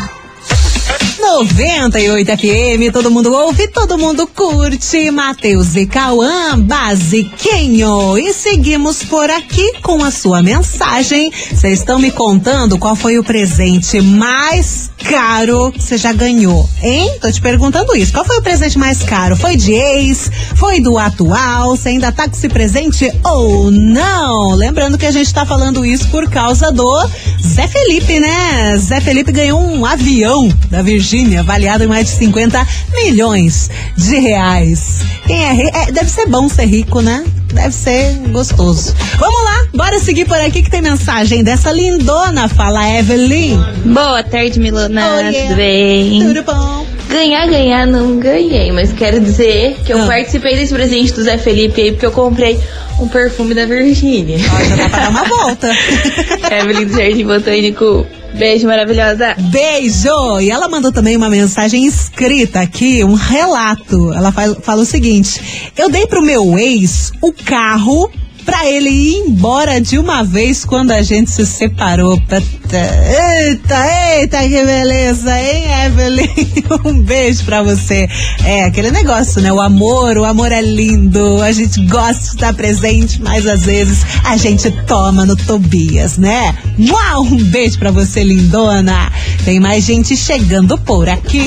98 1.20 2.30
FM, 2.36 2.92
todo 2.92 3.10
mundo 3.10 3.32
ouve, 3.32 3.68
todo 3.68 3.98
mundo 3.98 4.26
curte. 4.26 5.10
Matheus 5.10 5.76
e 5.76 5.86
Cauã, 5.86 6.58
basiquinho. 6.58 8.18
E 8.18 8.32
seguimos 8.32 9.04
por 9.04 9.30
aqui 9.30 9.74
com 9.82 10.02
a 10.02 10.10
sua 10.10 10.42
mensagem. 10.42 11.30
Vocês 11.30 11.80
estão 11.80 11.98
me 11.98 12.10
contando 12.10 12.78
qual 12.78 12.96
foi 12.96 13.18
o 13.18 13.24
presente 13.24 14.00
mais 14.00 14.90
caro 14.98 15.72
que 15.72 15.82
você 15.82 15.96
já 15.96 16.12
ganhou, 16.12 16.68
hein? 16.82 17.16
Tô 17.20 17.30
te 17.30 17.40
perguntando 17.40 17.94
isso. 17.96 18.12
Qual 18.12 18.24
foi 18.24 18.38
o 18.38 18.42
presente 18.42 18.78
mais 18.78 19.02
caro? 19.02 19.36
Foi 19.36 19.56
de 19.56 19.72
ex? 19.72 20.30
Foi 20.56 20.80
do 20.80 20.98
atual? 20.98 21.76
Você 21.76 21.90
ainda 21.90 22.12
tá 22.12 22.28
com 22.28 22.34
esse 22.34 22.48
presente 22.48 23.10
ou 23.24 23.70
não? 23.70 24.54
Lembrando 24.54 24.98
que 24.98 25.06
a 25.06 25.10
gente 25.10 25.32
tá 25.32 25.46
falando 25.46 25.86
isso 25.86 26.08
por 26.08 26.28
causa 26.28 26.72
do 26.72 27.08
Zé 27.40 27.66
Felipe, 27.66 28.20
né? 28.20 28.76
Zé 28.76 29.00
Felipe 29.00 29.32
ganhou 29.32 29.60
um 29.60 29.86
avião 29.86 30.48
da 30.70 30.82
Virgínia, 30.82 31.40
avaliado 31.40 31.84
em 31.84 31.88
mais 31.88 32.06
de 32.06 32.12
50 32.16 32.66
milhões 32.92 33.70
de 33.96 34.18
reais. 34.18 35.00
Quem 35.26 35.44
é, 35.44 35.70
é 35.84 35.92
deve 35.92 36.10
ser 36.10 36.26
bom 36.26 36.48
ser 36.48 36.66
rico, 36.66 37.00
né? 37.00 37.24
Deve 37.58 37.74
ser 37.74 38.14
gostoso. 38.30 38.94
Vamos 39.18 39.44
lá, 39.44 39.66
bora 39.74 39.98
seguir 39.98 40.26
por 40.26 40.36
aqui 40.36 40.62
que 40.62 40.70
tem 40.70 40.80
mensagem 40.80 41.42
dessa 41.42 41.72
lindona. 41.72 42.46
Fala, 42.48 42.88
Evelyn. 42.88 43.58
Boa 43.84 44.22
tarde, 44.22 44.60
Milona. 44.60 45.04
Oh, 45.04 45.18
yeah. 45.18 45.48
Tudo 45.48 45.56
bem? 45.56 46.22
Tudo 46.22 46.42
bom? 46.44 46.86
Ganhar, 47.08 47.46
ganhar, 47.48 47.86
não 47.86 48.18
ganhei, 48.18 48.70
mas 48.70 48.92
quero 48.92 49.18
dizer 49.20 49.76
que 49.84 49.92
eu 49.92 50.02
Ah. 50.02 50.06
participei 50.06 50.56
desse 50.56 50.72
presente 50.74 51.12
do 51.12 51.22
Zé 51.22 51.38
Felipe 51.38 51.80
aí 51.80 51.92
porque 51.92 52.06
eu 52.06 52.12
comprei 52.12 52.58
um 53.00 53.08
perfume 53.08 53.54
da 53.54 53.64
Virgínia. 53.64 54.38
Ó, 54.38 54.64
já 54.64 54.76
dá 54.76 54.88
pra 54.88 54.98
dar 55.00 55.10
uma 55.10 55.24
volta. 55.24 55.70
Evelyn 56.52 56.86
do 56.86 56.96
Jardim 56.96 57.24
Botânico. 57.24 58.06
Beijo 58.34 58.66
maravilhosa. 58.66 59.34
Beijo! 59.38 60.38
E 60.40 60.50
ela 60.50 60.68
mandou 60.68 60.92
também 60.92 61.16
uma 61.16 61.30
mensagem 61.30 61.86
escrita 61.86 62.60
aqui, 62.60 63.02
um 63.02 63.14
relato. 63.14 64.12
Ela 64.12 64.30
fala, 64.30 64.54
fala 64.60 64.82
o 64.82 64.86
seguinte: 64.86 65.70
Eu 65.76 65.88
dei 65.88 66.06
pro 66.06 66.22
meu 66.22 66.58
ex 66.58 67.10
o 67.22 67.32
carro 67.32 68.10
pra 68.48 68.66
ele 68.66 68.88
ir 68.88 69.14
embora 69.28 69.78
de 69.78 69.98
uma 69.98 70.24
vez 70.24 70.64
quando 70.64 70.90
a 70.92 71.02
gente 71.02 71.30
se 71.30 71.44
separou. 71.44 72.18
Pata- 72.22 72.42
Eita, 72.70 73.76
eita, 74.18 74.38
que 74.42 74.64
beleza, 74.64 75.38
hein, 75.38 75.64
Evelyn? 75.86 76.28
Um 76.84 77.00
beijo 77.00 77.44
pra 77.44 77.62
você. 77.62 78.08
É, 78.44 78.64
aquele 78.64 78.90
negócio, 78.90 79.40
né? 79.42 79.52
O 79.52 79.60
amor, 79.60 80.16
o 80.16 80.24
amor 80.24 80.50
é 80.52 80.60
lindo. 80.62 81.42
A 81.42 81.52
gente 81.52 81.80
gosta 81.86 82.22
de 82.22 82.28
estar 82.28 82.52
presente, 82.54 83.20
mas 83.22 83.46
às 83.46 83.64
vezes 83.64 84.04
a 84.24 84.36
gente 84.38 84.70
toma 84.86 85.24
no 85.26 85.36
Tobias, 85.36 86.16
né? 86.18 86.54
Uau, 86.90 87.22
um 87.24 87.36
beijo 87.44 87.78
pra 87.78 87.90
você, 87.90 88.22
lindona. 88.24 89.12
Tem 89.44 89.60
mais 89.60 89.84
gente 89.84 90.16
chegando 90.16 90.76
por 90.78 91.08
aqui. 91.08 91.44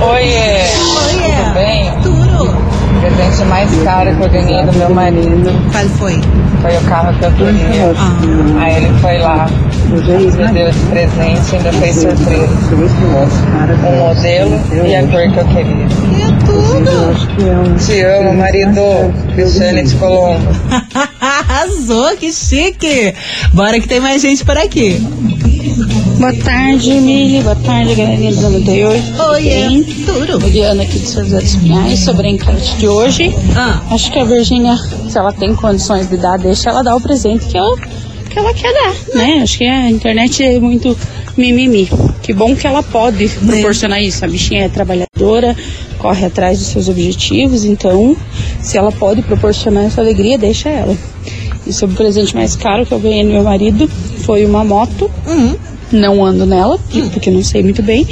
Oiê! 0.00 0.62
Oiê! 1.04 1.32
Tudo 1.42 1.54
bem? 1.54 1.92
Tudo. 2.02 2.21
O 3.02 3.04
presente 3.04 3.44
mais 3.46 3.68
caro 3.82 4.14
que 4.14 4.22
eu 4.22 4.30
ganhei 4.30 4.64
do 4.64 4.72
meu 4.78 4.90
marido 4.90 5.50
Qual 5.72 5.84
foi? 5.98 6.20
foi 6.60 6.76
o 6.76 6.80
carro 6.82 7.12
que 7.18 7.24
eu 7.24 7.32
queria. 7.32 7.92
Ah. 7.96 8.62
Aí 8.62 8.76
ele 8.76 8.98
foi 9.00 9.18
lá, 9.18 9.48
me 9.88 10.52
deu 10.52 10.68
esse 10.68 10.78
presente 10.86 11.52
e 11.52 11.56
ainda 11.56 11.72
fez 11.72 11.96
surpresa. 11.96 12.48
O 13.88 13.96
modelo 13.96 14.86
e 14.86 14.94
a 14.94 15.02
cor 15.02 15.32
que 15.32 15.36
eu 15.36 15.44
queria. 15.46 15.84
É 15.84 16.46
tudo. 16.46 17.84
Te 17.84 18.02
amo, 18.02 18.34
marido. 18.34 18.80
Cristiane 19.34 19.82
de 19.82 19.96
Colombo. 19.96 20.48
Arrasou, 21.20 22.16
que 22.16 22.32
chique. 22.32 23.14
Bora 23.52 23.80
que 23.80 23.88
tem 23.88 23.98
mais 23.98 24.22
gente 24.22 24.44
por 24.44 24.56
aqui. 24.56 25.04
Boa 26.22 26.32
tarde, 26.34 26.92
Mili. 27.00 27.42
Boa 27.42 27.56
tarde, 27.56 27.96
galerinha 27.96 28.30
do 28.30 28.42
98. 28.42 29.22
Oiê, 29.30 29.68
Bem? 29.68 29.82
tudo. 29.82 30.40
Juliana 30.40 30.84
aqui 30.84 31.00
de 31.00 31.06
São 31.08 31.24
José 31.24 31.40
dos 31.40 31.56
Pinhais, 31.56 31.98
sobre 31.98 32.28
a 32.28 32.30
enquete 32.30 32.76
de 32.76 32.86
hoje. 32.86 33.34
Ah. 33.56 33.82
Acho 33.90 34.12
que 34.12 34.20
a 34.20 34.24
Virgínia, 34.24 34.76
se 34.76 35.18
ela 35.18 35.32
tem 35.32 35.52
condições 35.52 36.08
de 36.08 36.16
dar, 36.16 36.38
deixa 36.38 36.70
ela 36.70 36.84
dar 36.84 36.94
o 36.94 37.00
presente 37.00 37.46
que 37.46 37.58
ela, 37.58 37.76
que 37.76 38.38
ela 38.38 38.54
quer 38.54 38.72
dar, 38.72 38.94
né? 39.16 39.40
Acho 39.42 39.58
que 39.58 39.66
a 39.66 39.90
internet 39.90 40.44
é 40.44 40.60
muito 40.60 40.96
mimimi. 41.36 41.90
Que 42.22 42.32
bom 42.32 42.54
que 42.54 42.68
ela 42.68 42.84
pode 42.84 43.28
proporcionar 43.28 44.00
isso. 44.00 44.24
A 44.24 44.28
bichinha 44.28 44.66
é 44.66 44.68
trabalhadora, 44.68 45.56
corre 45.98 46.24
atrás 46.24 46.60
dos 46.60 46.68
seus 46.68 46.88
objetivos, 46.88 47.64
então, 47.64 48.16
se 48.60 48.78
ela 48.78 48.92
pode 48.92 49.22
proporcionar 49.22 49.86
essa 49.86 50.00
alegria, 50.00 50.38
deixa 50.38 50.68
ela. 50.68 50.96
E 51.66 51.72
sobre 51.72 51.94
o 51.94 51.96
presente 51.96 52.32
mais 52.32 52.54
caro 52.54 52.86
que 52.86 52.92
eu 52.92 53.00
ganhei 53.00 53.24
do 53.24 53.30
meu 53.32 53.42
marido, 53.42 53.90
foi 54.24 54.46
uma 54.46 54.62
moto. 54.62 55.10
Não 55.92 56.24
ando 56.24 56.46
nela, 56.46 56.78
porque 57.12 57.30
não 57.30 57.42
sei 57.42 57.62
muito 57.62 57.82
bem, 57.82 58.06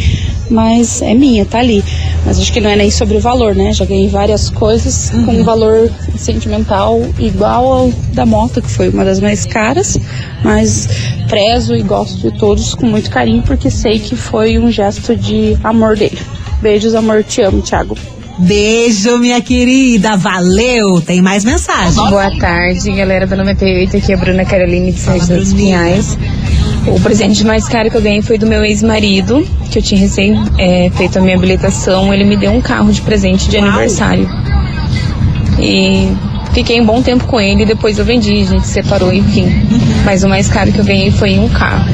mas 0.51 1.01
é 1.01 1.15
minha, 1.15 1.45
tá 1.47 1.59
ali. 1.59 1.83
Mas 2.27 2.39
acho 2.39 2.53
que 2.53 2.61
não 2.61 2.69
é 2.69 2.77
nem 2.77 2.91
sobre 2.91 3.17
o 3.17 3.21
valor, 3.21 3.55
né? 3.55 3.73
Já 3.73 3.85
ganhei 3.85 4.09
várias 4.09 4.51
coisas 4.51 5.11
com 5.11 5.33
um 5.33 5.45
valor 5.45 5.91
sentimental 6.17 7.01
igual 7.19 7.73
ao 7.73 7.93
da 8.13 8.27
moto, 8.27 8.61
que 8.61 8.71
foi 8.71 8.91
uma 8.91 9.05
das 9.05 9.21
mais 9.21 9.47
caras, 9.47 9.99
mas 10.45 10.89
prezo 11.29 11.75
e 11.75 11.83
gosto 11.83 12.19
de 12.19 12.39
todos 12.39 12.75
com 12.75 12.87
muito 12.87 13.11
carinho, 13.11 13.43
porque 13.43 13.71
sei 13.71 13.99
que 13.99 14.15
foi 14.15 14.59
um 14.59 14.71
gesto 14.71 15.17
de 15.17 15.57
amor 15.65 15.97
dele. 15.97 16.19
Beijos, 16.61 16.95
amor, 16.95 17.25
te 17.25 17.41
amo, 17.41 17.63
Thiago. 17.63 17.97
Beijo, 18.41 19.19
minha 19.19 19.41
querida. 19.41 20.17
Valeu. 20.17 21.01
Tem 21.03 21.21
mais 21.21 21.45
mensagem. 21.45 21.95
Boa 21.95 22.31
tarde, 22.39 22.91
galera 22.91 23.27
da 23.27 23.37
98. 23.37 23.99
Aqui 23.99 24.13
é 24.13 24.15
a 24.15 24.19
Bruna 24.19 24.45
Caroline 24.45 24.93
de 24.93 24.99
São 24.99 25.19
José 25.19 25.37
dos 25.37 25.53
Pinhais. 25.53 26.17
O 26.91 27.01
presente 27.01 27.45
mais 27.45 27.69
caro 27.69 27.91
que 27.91 27.97
eu 27.97 28.03
ganhei 28.03 28.21
foi 28.21 28.37
do 28.37 28.47
meu 28.47 28.65
ex-marido, 28.65 29.47
que 29.71 29.79
eu 29.79 29.83
tinha 29.83 30.01
recém 30.01 30.35
é, 30.59 30.91
feito 30.91 31.19
a 31.19 31.23
minha 31.23 31.37
habilitação. 31.37 32.13
Ele 32.13 32.25
me 32.25 32.37
deu 32.37 32.51
um 32.51 32.61
carro 32.61 32.93
de 32.93 33.01
presente 33.01 33.49
de 33.49 33.57
aniversário. 33.57 34.29
E 35.59 36.09
fiquei 36.53 36.81
um 36.81 36.85
bom 36.85 37.01
tempo 37.01 37.25
com 37.27 37.41
ele, 37.41 37.65
depois 37.65 37.99
eu 37.99 38.05
vendi, 38.05 38.43
a 38.43 38.45
gente 38.45 38.67
se 38.67 38.73
separou, 38.73 39.13
enfim. 39.13 39.47
Mas 40.05 40.25
o 40.25 40.29
mais 40.29 40.49
caro 40.49 40.73
que 40.73 40.79
eu 40.79 40.85
ganhei 40.85 41.11
foi 41.11 41.39
um 41.39 41.49
carro. 41.49 41.89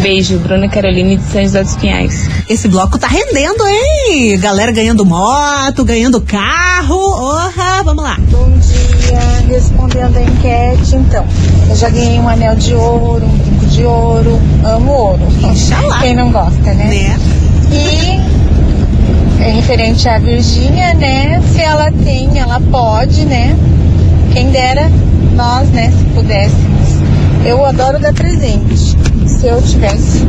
Beijo, 0.00 0.38
Bruna 0.38 0.68
Caroline 0.68 1.16
de 1.16 1.24
São 1.24 1.42
José 1.42 1.62
dos 1.62 1.76
Pinhais. 1.76 2.28
Esse 2.48 2.68
bloco 2.68 2.98
tá 2.98 3.06
rendendo, 3.06 3.66
hein? 3.66 4.38
Galera 4.38 4.72
ganhando 4.72 5.04
moto, 5.04 5.84
ganhando 5.84 6.20
carro. 6.20 6.96
Orra, 6.96 7.82
vamos 7.84 8.04
lá. 8.04 8.16
Bom 8.30 8.50
dia, 8.58 9.46
respondendo 9.48 10.16
a 10.16 10.22
enquete, 10.22 10.96
então. 10.96 11.24
Eu 11.68 11.76
já 11.76 11.88
ganhei 11.90 12.18
um 12.18 12.28
anel 12.28 12.54
de 12.56 12.74
ouro, 12.74 13.26
um 13.26 13.38
brinco 13.38 13.66
de 13.66 13.84
ouro, 13.84 14.40
amo 14.64 14.92
ouro. 14.92 15.22
Oxalá. 15.42 15.98
Quem 16.00 16.14
não 16.14 16.30
gosta, 16.30 16.72
né? 16.74 16.84
Né? 16.84 17.20
E 17.72 19.42
é 19.42 19.50
referente 19.50 20.08
à 20.08 20.18
Virgínia, 20.18 20.94
né? 20.94 21.42
Se 21.52 21.60
ela 21.60 21.90
tem, 21.90 22.38
ela 22.38 22.60
pode, 22.70 23.24
né? 23.24 23.56
Quem 24.32 24.50
dera 24.50 24.90
nós, 25.34 25.68
né, 25.70 25.90
se 25.90 26.04
pudéssemos. 26.14 26.83
Eu 27.44 27.64
adoro 27.64 27.98
dar 27.98 28.12
presente. 28.14 28.96
Se 29.26 29.46
eu 29.46 29.60
tivesse, 29.62 30.24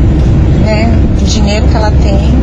né, 0.66 0.90
o 1.22 1.26
dinheiro 1.26 1.68
que 1.68 1.76
ela 1.76 1.92
tem, 1.92 2.34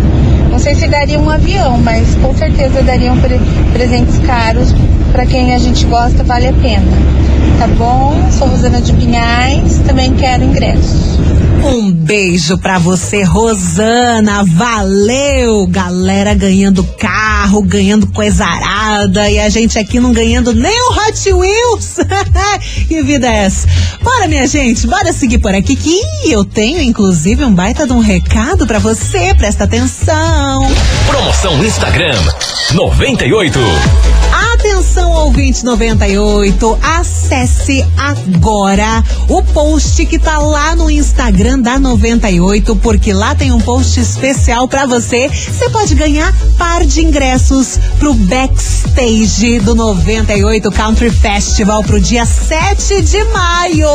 não 0.51 0.59
sei 0.59 0.75
se 0.75 0.87
daria 0.89 1.19
um 1.19 1.29
avião, 1.29 1.79
mas 1.79 2.15
com 2.17 2.35
certeza 2.35 2.83
dariam 2.83 3.17
pre- 3.19 3.41
presentes 3.73 4.19
caros 4.27 4.75
para 5.13 5.27
quem 5.27 5.55
a 5.55 5.59
gente 5.59 5.85
gosta, 5.87 6.23
vale 6.25 6.49
a 6.49 6.53
pena. 6.55 6.87
Tá 7.59 7.67
bom? 7.79 8.15
Sou 8.31 8.49
Rosana 8.49 8.81
de 8.81 8.93
Pinhais, 8.93 9.79
também 9.87 10.13
quero 10.15 10.45
ingressos. 10.45 11.19
Um 11.65 11.93
beijo 11.93 12.59
pra 12.59 12.79
você, 12.79 13.23
Rosana. 13.23 14.45
Valeu, 14.45 15.65
galera 15.69 16.35
ganhando 16.35 16.83
carro, 16.99 17.63
ganhando 17.63 18.09
coisa 18.09 18.45
arada 18.45 19.31
e 19.31 19.39
a 19.39 19.49
gente 19.49 19.79
aqui 19.79 20.01
não 20.01 20.13
ganhando 20.13 20.53
nem 20.53 20.77
o 20.77 20.93
Hot 20.93 21.33
Wheels. 21.33 21.97
que 22.89 23.03
vida 23.03 23.29
é 23.29 23.45
essa? 23.45 23.69
Bora, 24.03 24.27
minha 24.27 24.47
gente, 24.47 24.87
bora 24.89 25.13
seguir 25.13 25.39
por 25.39 25.55
aqui 25.55 25.77
que 25.77 26.03
eu 26.27 26.45
tenho 26.45 26.81
inclusive 26.81 27.45
um 27.45 27.55
baita 27.55 27.87
de 27.87 27.93
um 27.93 28.01
recado 28.01 28.67
pra 28.67 28.81
você. 28.81 29.33
Presta 29.35 29.65
atenção. 29.65 30.69
Promoção 31.07 31.65
Instagram 31.65 32.19
98. 32.73 33.59
Atenção, 34.55 35.11
ouvinte 35.11 35.65
98, 35.65 36.79
acesse 36.83 37.85
agora 37.97 39.03
o 39.29 39.43
post 39.43 40.07
que 40.07 40.19
tá 40.19 40.39
lá 40.39 40.77
no 40.77 40.91
Instagram 40.91 41.52
da 41.61 41.79
98, 41.79 42.77
porque 42.77 43.13
lá 43.13 43.35
tem 43.35 43.53
um 43.53 43.61
post 43.61 43.99
especial 44.01 44.67
pra 44.69 44.87
você. 44.87 45.29
Você 45.29 45.69
pode 45.71 45.95
ganhar 45.95 46.33
par 46.57 46.85
de 46.85 47.01
ingressos 47.03 47.79
pro 47.99 48.15
backstage 48.15 49.59
do 49.61 49.75
98 49.75 50.71
Country 50.71 51.11
Festival 51.11 51.83
pro 51.83 52.01
dia 52.01 52.25
7 52.25 53.03
de 53.03 53.25
maio. 53.25 53.89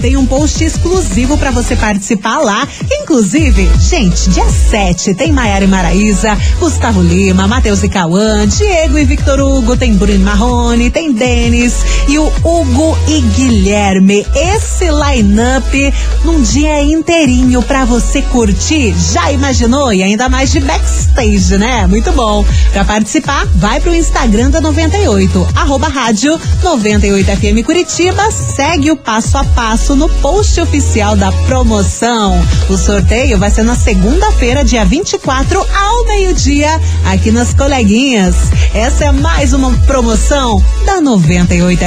Tem 0.00 0.16
um 0.16 0.26
post 0.26 0.62
exclusivo 0.62 1.36
pra 1.36 1.50
você 1.50 1.76
participar 1.76 2.38
lá. 2.38 2.66
Inclusive, 2.90 3.68
gente, 3.80 4.30
dia 4.30 4.46
7 4.48 5.14
tem 5.14 5.32
Maiara 5.32 5.64
e 5.64 5.68
Maraísa, 5.68 6.36
Gustavo 6.58 7.02
Lima, 7.02 7.46
Matheus 7.46 7.82
e 7.82 7.88
Cauã, 7.88 8.46
Diego 8.46 8.98
e 8.98 9.04
Victor 9.04 9.40
Hugo, 9.40 9.76
tem 9.76 9.94
Bruno 9.94 10.24
Marrone, 10.24 10.90
tem 10.90 11.12
Denis 11.12 11.74
e 12.08 12.18
o 12.18 12.26
Hugo 12.42 12.96
e 13.08 13.20
Guilherme. 13.20 14.26
Esse 14.34 14.86
line-up 14.90 15.94
num 16.24 16.40
dia 16.42 16.82
inteirinho 16.94 17.62
pra 17.62 17.84
você 17.84 18.22
curtir. 18.22 18.94
Já 19.12 19.30
imaginou? 19.32 19.92
E 19.92 20.02
ainda 20.02 20.28
mais 20.28 20.50
de 20.50 20.60
backstage, 20.60 21.58
né? 21.58 21.86
Muito 21.86 22.10
bom. 22.12 22.44
Pra 22.72 22.84
participar, 22.84 23.46
vai 23.54 23.80
pro 23.80 23.94
Instagram 23.94 24.50
da 24.50 24.60
98, 24.60 25.48
arroba 25.54 25.88
rádio 25.88 26.38
98FM 26.62 27.64
Curitiba, 27.64 28.30
segue 28.30 28.90
o 28.90 28.96
passo 28.96 29.36
a 29.36 29.44
passo 29.44 29.94
no 29.94 30.08
post 30.08 30.60
oficial 30.60 31.16
da 31.16 31.30
promoção. 31.46 32.40
O 32.68 32.76
sorteio 32.76 33.38
vai 33.38 33.50
ser 33.50 33.64
na 33.64 33.74
segunda-feira, 33.74 34.64
dia 34.64 34.84
24, 34.84 35.58
ao 35.58 36.04
meio-dia, 36.06 36.80
aqui 37.04 37.30
nas 37.30 37.52
coleguinhas. 37.52 38.34
Essa 38.72 39.06
é 39.06 39.12
mais 39.12 39.52
uma 39.52 39.70
promoção 39.86 40.62
da 40.86 41.00
98 41.00 41.84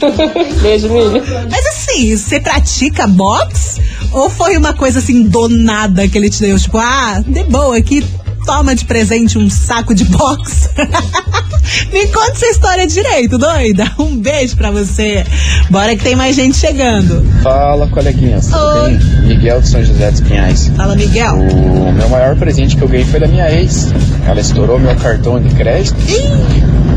Beijo, 0.62 0.88
Mili. 0.88 1.22
Mas 1.50 1.66
assim, 1.66 2.16
você 2.16 2.40
pratica 2.40 3.06
box? 3.06 3.80
Ou 4.12 4.30
foi 4.30 4.56
uma 4.56 4.72
coisa 4.72 4.98
assim, 4.98 5.24
donada 5.24 6.08
que 6.08 6.16
ele 6.16 6.30
te 6.30 6.40
deu? 6.40 6.58
Tipo, 6.58 6.78
ah, 6.78 7.22
de 7.26 7.44
boa 7.44 7.76
aqui, 7.76 8.04
toma 8.50 8.74
de 8.74 8.84
presente 8.84 9.38
um 9.38 9.48
saco 9.48 9.94
de 9.94 10.04
box. 10.06 10.70
Me 11.92 12.06
conta 12.08 12.32
essa 12.32 12.46
história 12.46 12.84
direito, 12.84 13.38
doida. 13.38 13.88
Um 13.96 14.16
beijo 14.16 14.56
pra 14.56 14.72
você. 14.72 15.24
Bora 15.70 15.94
que 15.94 16.02
tem 16.02 16.16
mais 16.16 16.34
gente 16.34 16.56
chegando. 16.56 17.24
Fala, 17.44 17.86
coleguinhas. 17.86 18.48
Tudo 18.48 18.58
Oi. 18.58 18.96
bem? 18.96 19.28
Miguel 19.28 19.60
de 19.60 19.68
São 19.68 19.84
José 19.84 20.10
dos 20.10 20.20
Pinhais. 20.22 20.66
Fala, 20.76 20.96
Miguel. 20.96 21.36
O 21.36 21.92
meu 21.92 22.08
maior 22.08 22.34
presente 22.34 22.76
que 22.76 22.82
eu 22.82 22.88
ganhei 22.88 23.04
foi 23.04 23.20
da 23.20 23.28
minha 23.28 23.48
ex. 23.52 23.92
Ela 24.26 24.40
estourou 24.40 24.80
meu 24.80 24.96
cartão 24.96 25.40
de 25.40 25.54
crédito. 25.54 25.96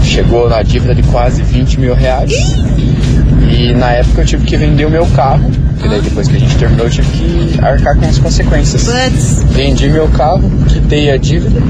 Chegou 0.04 0.50
na 0.50 0.64
dívida 0.64 0.96
de 0.96 1.04
quase 1.04 1.44
20 1.44 1.80
mil 1.80 1.94
reais. 1.94 2.32
E 3.54 3.72
na 3.72 3.92
época 3.92 4.22
eu 4.22 4.26
tive 4.26 4.46
que 4.46 4.58
vender 4.58 4.86
o 4.86 4.90
meu 4.90 5.06
carro. 5.08 5.50
E 5.86 5.88
daí 5.88 6.02
depois 6.02 6.28
que 6.28 6.36
a 6.36 6.40
gente 6.40 6.58
terminou 6.58 6.88
eu 6.88 6.92
tive 6.92 7.08
que 7.12 7.62
arcar 7.62 7.96
com 7.96 8.06
as 8.06 8.18
consequências. 8.18 8.88
Vendi 9.52 9.90
meu 9.90 10.08
carro, 10.08 10.50
quitei 10.68 11.12
a 11.12 11.18
dívida. 11.18 11.62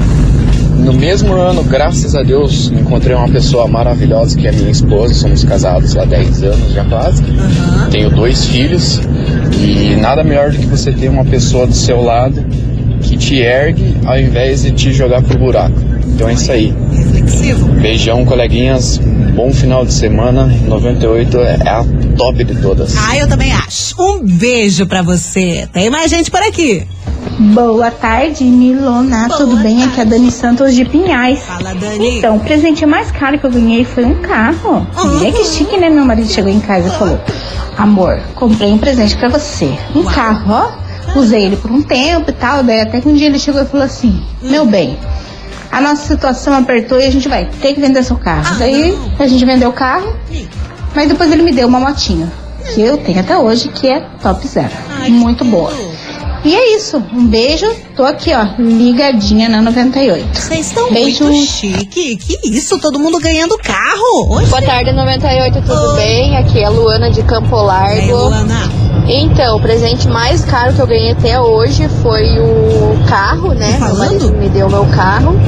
No 0.78 0.94
mesmo 0.94 1.34
ano, 1.34 1.62
graças 1.62 2.14
a 2.14 2.22
Deus, 2.22 2.72
encontrei 2.74 3.14
uma 3.14 3.28
pessoa 3.28 3.68
maravilhosa 3.68 4.36
que 4.36 4.46
é 4.46 4.52
minha 4.52 4.70
esposa. 4.70 5.12
Somos 5.12 5.44
casados 5.44 5.94
há 5.96 6.06
10 6.06 6.42
anos 6.42 6.72
já 6.72 6.84
quase. 6.84 7.22
Tenho 7.90 8.08
dois 8.08 8.46
filhos. 8.46 9.00
E 9.60 9.94
nada 9.96 10.24
melhor 10.24 10.52
do 10.52 10.58
que 10.58 10.66
você 10.66 10.90
ter 10.90 11.10
uma 11.10 11.24
pessoa 11.24 11.66
do 11.66 11.74
seu 11.74 12.02
lado 12.02 12.44
que 13.02 13.16
te 13.18 13.36
ergue 13.36 13.94
ao 14.06 14.18
invés 14.18 14.62
de 14.62 14.72
te 14.72 14.90
jogar 14.90 15.22
pro 15.22 15.38
buraco. 15.38 15.93
Então 16.14 16.28
é 16.28 16.34
isso 16.34 16.52
aí. 16.52 16.72
Reflexivo. 16.92 17.66
Beijão, 17.80 18.24
coleguinhas. 18.24 18.98
Bom 19.34 19.52
final 19.52 19.84
de 19.84 19.92
semana. 19.92 20.46
98 20.66 21.38
é 21.38 21.54
a 21.68 21.84
top 22.16 22.44
de 22.44 22.54
todas. 22.62 22.94
Ah, 22.96 23.16
eu 23.18 23.28
também 23.28 23.52
acho. 23.52 24.00
Um 24.00 24.20
beijo 24.24 24.86
pra 24.86 25.02
você. 25.02 25.68
Tem 25.72 25.90
mais 25.90 26.10
gente 26.10 26.30
por 26.30 26.40
aqui. 26.40 26.86
Boa 27.52 27.90
tarde, 27.90 28.44
Milona. 28.44 29.28
Tudo 29.28 29.56
bem? 29.56 29.82
Aqui 29.82 29.98
é 29.98 30.02
a 30.02 30.04
Dani 30.06 30.30
Santos 30.30 30.72
de 30.72 30.84
Pinhais. 30.84 31.42
Fala, 31.42 31.74
Dani. 31.74 32.18
Então, 32.18 32.36
o 32.36 32.40
presente 32.40 32.86
mais 32.86 33.10
caro 33.10 33.36
que 33.38 33.44
eu 33.44 33.50
ganhei 33.50 33.84
foi 33.84 34.04
um 34.04 34.14
carro. 34.22 34.86
Olha 34.96 35.32
que 35.32 35.44
chique, 35.44 35.76
né? 35.76 35.90
Meu 35.90 36.04
marido 36.04 36.28
chegou 36.28 36.50
em 36.50 36.60
casa 36.60 36.86
e 36.86 36.90
falou: 36.92 37.18
Amor, 37.76 38.20
comprei 38.36 38.70
um 38.70 38.78
presente 38.78 39.16
pra 39.16 39.28
você. 39.28 39.68
Um 39.96 40.04
carro, 40.04 40.52
ó. 40.52 41.18
Usei 41.18 41.44
ele 41.44 41.56
por 41.56 41.72
um 41.72 41.82
tempo 41.82 42.30
e 42.30 42.32
tal. 42.32 42.62
Daí 42.62 42.80
até 42.82 43.00
que 43.00 43.08
um 43.08 43.14
dia 43.14 43.26
ele 43.26 43.38
chegou 43.38 43.60
e 43.62 43.66
falou 43.66 43.84
assim: 43.84 44.22
Meu 44.40 44.64
bem, 44.64 44.96
a 45.74 45.80
nossa 45.80 46.06
situação 46.06 46.54
apertou 46.54 47.00
e 47.00 47.04
a 47.04 47.10
gente 47.10 47.28
vai 47.28 47.46
ter 47.60 47.74
que 47.74 47.80
vender 47.80 48.04
seu 48.04 48.16
carro. 48.16 48.56
Daí 48.58 48.96
a 49.18 49.26
gente 49.26 49.44
vendeu 49.44 49.70
o 49.70 49.72
carro, 49.72 50.14
mas 50.94 51.08
depois 51.08 51.32
ele 51.32 51.42
me 51.42 51.52
deu 51.52 51.66
uma 51.66 51.80
motinha. 51.80 52.30
Que 52.72 52.80
eu 52.80 52.96
tenho 52.96 53.20
até 53.20 53.36
hoje, 53.36 53.68
que 53.68 53.88
é 53.88 54.00
top 54.22 54.46
zero. 54.46 54.70
Muito 55.08 55.44
boa. 55.44 55.70
E 56.44 56.54
é 56.54 56.76
isso. 56.76 57.02
Um 57.12 57.26
beijo. 57.26 57.66
Tô 57.96 58.04
aqui, 58.04 58.32
ó, 58.34 58.46
ligadinha 58.58 59.48
na 59.48 59.60
98. 59.62 60.26
Vocês 60.38 60.66
estão 60.68 60.90
Beijo. 60.92 61.24
muito 61.24 61.46
chique. 61.46 62.16
Que 62.16 62.38
isso? 62.50 62.78
Todo 62.78 62.98
mundo 62.98 63.18
ganhando 63.18 63.58
carro? 63.58 64.36
Oxe. 64.36 64.46
Boa 64.50 64.62
tarde, 64.62 64.92
98, 64.92 65.62
tudo 65.62 65.94
bem? 65.94 66.36
Aqui 66.36 66.60
é 66.60 66.64
a 66.66 66.70
Luana 66.70 67.10
de 67.10 67.22
Campo 67.22 67.56
Largo. 67.56 67.96
Ei, 67.96 68.12
Luana. 68.12 68.83
Então, 69.06 69.56
o 69.56 69.60
presente 69.60 70.08
mais 70.08 70.44
caro 70.44 70.72
que 70.72 70.80
eu 70.80 70.86
ganhei 70.86 71.12
até 71.12 71.38
hoje 71.38 71.88
foi 72.02 72.38
o 72.40 72.98
carro, 73.06 73.52
né? 73.52 73.78
Meu 73.78 73.96
marido 73.96 74.32
me 74.32 74.48
deu 74.48 74.68
meu 74.68 74.86
carro. 74.86 75.38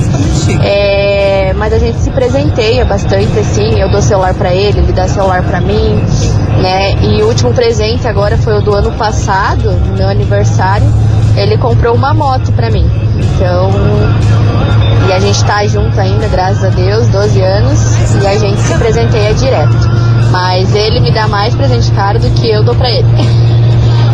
É, 0.62 1.54
mas 1.56 1.72
a 1.72 1.78
gente 1.78 1.98
se 1.98 2.10
presenteia 2.10 2.84
bastante, 2.84 3.38
assim. 3.38 3.80
Eu 3.80 3.90
dou 3.90 4.02
celular 4.02 4.34
pra 4.34 4.54
ele, 4.54 4.80
ele 4.80 4.92
dá 4.92 5.08
celular 5.08 5.42
pra 5.42 5.60
mim, 5.60 6.02
né? 6.60 6.94
E 7.02 7.22
o 7.22 7.28
último 7.28 7.52
presente 7.54 8.06
agora 8.06 8.36
foi 8.36 8.58
o 8.58 8.60
do 8.60 8.74
ano 8.74 8.92
passado, 8.92 9.72
no 9.72 9.96
meu 9.96 10.08
aniversário. 10.08 10.86
Ele 11.36 11.56
comprou 11.56 11.94
uma 11.94 12.12
moto 12.12 12.52
pra 12.52 12.70
mim. 12.70 12.88
Então, 13.16 13.70
e 15.08 15.12
a 15.12 15.18
gente 15.18 15.42
tá 15.44 15.66
junto 15.66 15.98
ainda, 15.98 16.26
graças 16.28 16.64
a 16.64 16.68
Deus, 16.68 17.08
12 17.08 17.40
anos, 17.40 17.80
e 18.22 18.26
a 18.26 18.36
gente 18.36 18.60
se 18.60 18.74
presenteia 18.74 19.32
direto. 19.34 20.05
Mas 20.30 20.74
ele 20.74 21.00
me 21.00 21.10
dá 21.12 21.28
mais 21.28 21.54
presente 21.54 21.90
caro 21.92 22.18
do 22.18 22.30
que 22.30 22.50
eu 22.50 22.64
dou 22.64 22.74
pra 22.74 22.90
ele. 22.90 23.06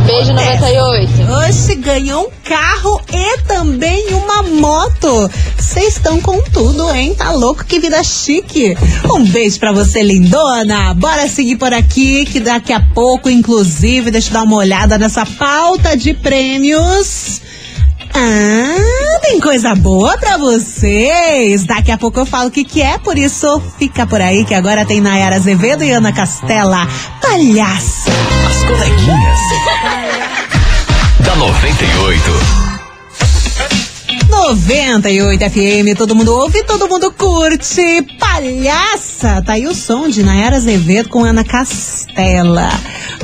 Beijo 0.06 0.32
98. 0.32 1.12
Oxe, 1.48 1.76
ganhou 1.76 2.26
um 2.26 2.30
carro 2.44 3.00
e 3.12 3.38
também 3.42 4.08
uma 4.14 4.42
moto. 4.42 5.30
Vocês 5.56 5.96
estão 5.96 6.20
com 6.20 6.42
tudo, 6.42 6.90
hein? 6.92 7.14
Tá 7.14 7.30
louco? 7.30 7.64
Que 7.64 7.78
vida 7.78 8.02
chique. 8.02 8.76
Um 9.14 9.24
beijo 9.24 9.60
pra 9.60 9.70
você, 9.70 10.02
lindona. 10.02 10.92
Bora 10.94 11.28
seguir 11.28 11.56
por 11.56 11.72
aqui, 11.72 12.24
que 12.26 12.40
daqui 12.40 12.72
a 12.72 12.80
pouco, 12.80 13.30
inclusive, 13.30 14.10
deixa 14.10 14.30
eu 14.30 14.34
dar 14.34 14.42
uma 14.42 14.56
olhada 14.56 14.98
nessa 14.98 15.24
pauta 15.24 15.96
de 15.96 16.12
prêmios. 16.14 17.40
Ah, 18.12 18.91
tem 19.20 19.40
coisa 19.40 19.74
boa 19.74 20.16
pra 20.18 20.36
vocês. 20.36 21.64
Daqui 21.64 21.90
a 21.90 21.98
pouco 21.98 22.20
eu 22.20 22.26
falo 22.26 22.48
o 22.48 22.50
que, 22.50 22.64
que 22.64 22.80
é, 22.82 22.98
por 22.98 23.16
isso 23.18 23.62
fica 23.78 24.06
por 24.06 24.20
aí 24.20 24.44
que 24.44 24.54
agora 24.54 24.84
tem 24.84 25.00
Nayara 25.00 25.36
Azevedo 25.36 25.84
e 25.84 25.90
Ana 25.90 26.12
Castela. 26.12 26.86
Palhaça. 27.20 28.10
As 28.48 28.64
coleguinhas. 28.64 29.38
da 31.24 31.36
98. 31.36 32.61
98 34.42 35.50
FM, 35.50 35.96
todo 35.96 36.16
mundo 36.16 36.34
ouve, 36.34 36.64
todo 36.64 36.88
mundo 36.88 37.12
curte. 37.12 38.04
Palhaça! 38.18 39.40
Tá 39.40 39.52
aí 39.52 39.68
o 39.68 39.74
som 39.74 40.08
de 40.08 40.20
Nayara 40.24 40.56
Azevedo 40.56 41.08
com 41.08 41.22
Ana 41.22 41.44
Castela. 41.44 42.68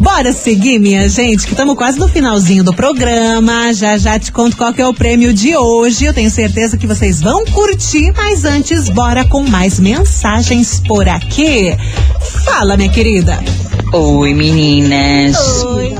Bora 0.01 0.33
seguir, 0.33 0.79
minha 0.79 1.09
gente, 1.09 1.45
que 1.45 1.55
estamos 1.55 1.75
quase 1.75 1.99
no 1.99 2.07
finalzinho 2.07 2.63
do 2.63 2.73
programa. 2.73 3.75
Já 3.75 3.99
já 3.99 4.17
te 4.17 4.31
conto 4.31 4.57
qual 4.57 4.73
que 4.73 4.81
é 4.81 4.87
o 4.87 4.95
prêmio 4.95 5.35
de 5.35 5.57
hoje. 5.57 6.05
Eu 6.05 6.15
tenho 6.15 6.31
certeza 6.31 6.79
que 6.79 6.87
vocês 6.87 7.21
vão 7.21 7.45
curtir, 7.47 8.13
mas 8.17 8.45
antes, 8.45 8.89
bora 8.89 9.25
com 9.25 9.43
mais 9.43 9.81
mensagens 9.81 10.81
por 10.87 11.09
aqui. 11.09 11.77
Fala, 12.45 12.77
minha 12.77 12.91
querida. 12.91 13.41
Oi 13.93 14.35
meninas, 14.35 15.37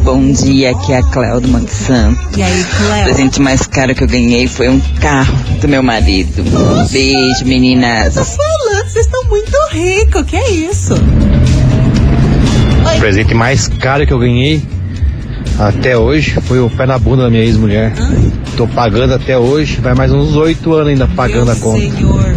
bom 0.03 0.31
dia, 0.33 0.71
aqui 0.73 0.93
é 0.93 0.99
a 0.99 1.03
Cléo 1.03 1.41
do 1.41 1.49
Monte 1.49 1.71
Santo. 1.73 2.39
E 2.39 2.43
aí, 2.43 2.61
O 2.61 2.65
Cléo? 2.67 3.05
presente 3.05 3.41
mais 3.41 3.67
caro 3.67 3.95
que 3.95 4.05
eu 4.05 4.09
ganhei 4.09 4.47
foi 4.47 4.69
um 4.69 4.79
carro 5.01 5.35
do 5.61 5.69
meu 5.69 5.83
marido. 5.83 6.45
Beijo 6.91 7.45
meninas. 7.47 8.15
Tô 8.15 8.25
falando, 8.25 8.89
vocês 8.91 9.07
estão 9.07 9.25
muito 9.25 9.53
ricos, 9.71 10.23
que 10.25 10.37
é 10.37 10.51
isso? 10.51 10.95
O 10.95 12.99
presente 12.99 13.35
mais 13.35 13.69
caro 13.69 14.07
que 14.07 14.13
eu 14.13 14.19
ganhei 14.19 14.63
até 15.59 15.97
hoje 15.97 16.33
foi 16.43 16.61
o 16.61 16.69
pé 16.69 16.85
na 16.87 16.99
bunda 16.99 17.23
da 17.25 17.31
minha 17.31 17.43
ex-mulher. 17.45 17.93
Tô 18.57 18.67
pagando 18.67 19.15
até 19.15 19.39
hoje, 19.39 19.81
vai 19.81 19.95
mais 19.95 20.13
uns 20.13 20.37
oito 20.37 20.73
anos 20.75 20.89
ainda 20.89 21.09
pagando 21.09 21.51
a 21.51 21.57
conta. 21.57 21.81
Senhor, 21.81 22.35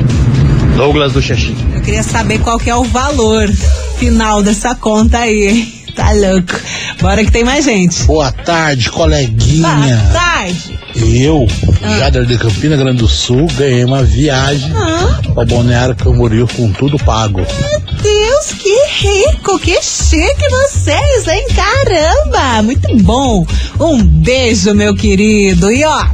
Douglas 0.78 1.12
do 1.14 1.22
Xaxim. 1.22 1.56
eu 1.76 1.82
queria 1.82 2.04
saber 2.04 2.40
qual 2.40 2.58
que 2.58 2.70
é 2.70 2.76
o 2.76 2.84
valor 2.86 3.50
final 4.02 4.42
dessa 4.42 4.74
conta 4.74 5.20
aí, 5.20 5.48
hein? 5.48 5.74
Tá 5.96 6.12
louco. 6.12 6.60
Bora 7.00 7.24
que 7.24 7.32
tem 7.32 7.44
mais 7.44 7.66
gente. 7.66 8.04
Boa 8.06 8.32
tarde, 8.32 8.90
coleguinha. 8.90 9.62
Boa 9.62 10.14
tarde. 10.14 10.80
Eu, 10.96 11.46
Jader 12.00 12.26
de 12.26 12.36
Campina 12.36 12.76
Grande 12.76 12.98
do 12.98 13.08
Sul, 13.08 13.46
ganhei 13.56 13.86
uma 13.86 14.02
viagem 14.02 14.72
para 15.36 15.46
Balneário 15.46 15.96
Camboriú 15.96 16.48
com 16.48 16.72
tudo 16.72 16.98
pago. 16.98 17.46
Deus, 18.02 18.54
que 18.58 18.76
rico, 19.02 19.60
que 19.60 19.80
chique 19.84 20.50
vocês, 20.50 21.28
hein? 21.28 21.46
Caramba, 21.56 22.64
muito 22.64 22.98
bom. 23.04 23.46
Um 23.80 24.04
beijo, 24.04 24.74
meu 24.74 24.96
querido. 24.96 25.72
E 25.72 25.84
ó, 25.86 26.06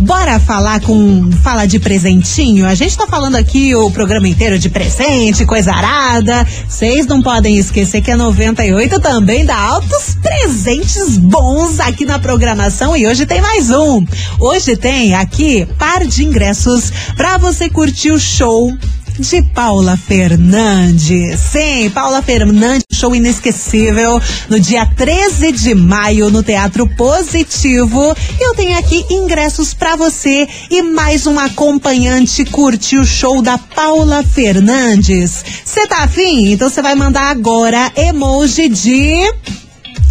bora 0.00 0.38
falar 0.38 0.80
com 0.80 1.30
fala 1.42 1.66
de 1.66 1.78
presentinho. 1.78 2.66
A 2.66 2.74
gente 2.74 2.96
tá 2.96 3.06
falando 3.06 3.36
aqui 3.36 3.74
o 3.74 3.90
programa 3.90 4.28
inteiro 4.28 4.58
de 4.58 4.68
presente, 4.68 5.44
coisa 5.44 5.72
arada. 5.72 6.46
Vocês 6.68 7.06
não 7.06 7.22
podem 7.22 7.56
esquecer 7.56 8.00
que 8.00 8.10
a 8.10 8.16
98 8.16 9.00
também 9.00 9.44
dá 9.44 9.56
altos 9.56 10.16
presentes 10.22 11.16
bons 11.16 11.80
aqui 11.80 12.04
na 12.04 12.18
programação 12.18 12.96
e 12.96 13.06
hoje 13.06 13.26
tem 13.26 13.40
mais 13.40 13.70
um. 13.70 14.04
Hoje 14.38 14.76
tem 14.76 15.14
aqui 15.14 15.66
par 15.78 16.06
de 16.06 16.24
ingressos 16.24 16.92
pra 17.16 17.38
você 17.38 17.68
curtir 17.68 18.10
o 18.10 18.18
show 18.18 18.72
de 19.18 19.42
Paula 19.42 19.96
Fernandes. 19.96 21.38
Sim, 21.38 21.90
Paula 21.90 22.20
Fernandes, 22.20 22.83
show 22.94 23.14
inesquecível 23.14 24.20
no 24.48 24.60
dia 24.60 24.86
13 24.86 25.52
de 25.52 25.74
maio 25.74 26.30
no 26.30 26.42
Teatro 26.42 26.88
Positivo. 26.96 28.16
Eu 28.40 28.54
tenho 28.54 28.78
aqui 28.78 29.04
ingressos 29.10 29.74
pra 29.74 29.96
você 29.96 30.48
e 30.70 30.82
mais 30.82 31.26
um 31.26 31.38
acompanhante 31.38 32.44
curtir 32.44 32.98
o 32.98 33.04
show 33.04 33.42
da 33.42 33.58
Paula 33.58 34.22
Fernandes. 34.22 35.44
Você 35.64 35.86
tá 35.86 36.04
afim? 36.04 36.52
Então 36.52 36.70
você 36.70 36.80
vai 36.80 36.94
mandar 36.94 37.30
agora 37.30 37.92
emoji 37.96 38.68
de 38.68 39.32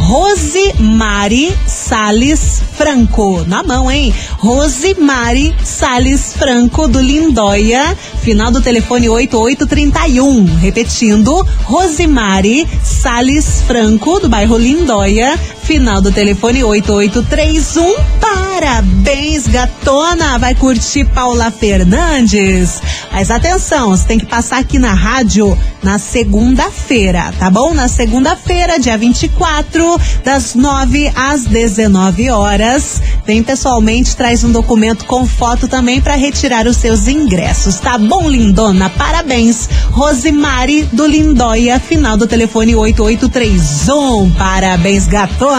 Rosemary 0.08 1.54
Sales 1.68 2.64
Franco. 2.78 3.44
Na 3.46 3.62
mão, 3.62 3.92
hein? 3.92 4.16
Rosemary 4.38 5.54
Sales 5.62 6.32
Franco 6.32 6.88
do 6.88 7.02
Lindóia. 7.02 7.94
Final 8.22 8.50
do 8.50 8.62
telefone 8.62 9.10
8831. 9.10 10.46
Repetindo, 10.60 11.46
Rosemary 11.66 12.66
Sales 12.82 13.64
Franco 13.68 14.22
do 14.22 14.30
bairro 14.30 14.58
Lindóia. 14.58 15.38
Final 15.68 16.00
do 16.00 16.14
telefone 16.14 16.64
8831. 16.64 17.94
Parabéns, 18.22 19.48
gatona! 19.48 20.38
Vai 20.38 20.56
curtir 20.56 21.04
Paula 21.04 21.52
Fernandes. 21.52 22.82
Mas 23.12 23.30
atenção, 23.30 23.90
você 23.90 24.08
tem 24.08 24.18
que 24.18 24.26
passar 24.26 24.60
aqui 24.60 24.80
na 24.80 24.94
rádio 24.94 25.58
na 25.84 26.00
segunda-feira, 26.00 27.34
tá 27.38 27.50
bom? 27.50 27.74
Na 27.74 27.88
segunda-feira, 27.88 28.80
dia 28.80 28.98
24, 28.98 30.00
das 30.24 30.56
9 30.56 31.12
às 31.14 31.46
19 31.46 32.30
horas. 32.30 33.02
Vem 33.26 33.44
pessoalmente, 33.44 34.16
traz 34.16 34.44
um 34.46 34.52
documento 34.52 35.06
com 35.06 35.28
foto 35.28 35.68
também 35.68 36.00
para 36.00 36.16
retirar 36.16 36.66
os 36.66 36.78
seus 36.78 37.08
ingressos, 37.08 37.76
tá 37.76 37.98
bom, 37.98 38.30
lindona? 38.30 38.90
Parabéns, 38.90 39.70
Rosemary 39.92 40.84
do 40.94 41.06
Lindóia, 41.06 41.80
final 41.80 42.16
do 42.16 42.26
telefone 42.26 42.74
8831. 42.74 44.32
Parabéns, 44.32 45.08
gatona! 45.08 45.57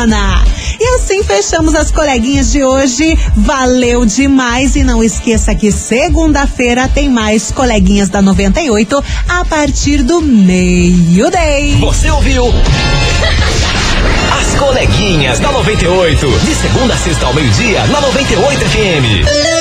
E 0.81 0.95
assim 0.95 1.25
fechamos 1.25 1.75
as 1.75 1.91
coleguinhas 1.91 2.53
de 2.53 2.63
hoje. 2.63 3.19
Valeu 3.35 4.07
demais 4.07 4.77
e 4.77 4.85
não 4.85 5.03
esqueça 5.03 5.55
que 5.57 5.73
segunda-feira 5.73 6.89
tem 6.89 7.09
mais 7.09 7.51
coleguinhas 7.51 8.09
da 8.09 8.23
98 8.23 9.03
a 9.29 9.45
partir 9.45 10.05
do 10.05 10.21
meio-day. 10.23 11.77
Você 11.81 12.09
ouviu? 12.11 12.45
As 14.41 14.55
coleguinhas 14.55 15.41
da 15.41 15.51
98. 15.51 16.27
De 16.27 16.55
segunda 16.55 16.95
a 16.95 16.97
sexta 16.97 17.27
ao 17.27 17.35
meio-dia, 17.35 17.85
na 17.89 18.01
98 18.01 18.61
FM. 18.61 19.58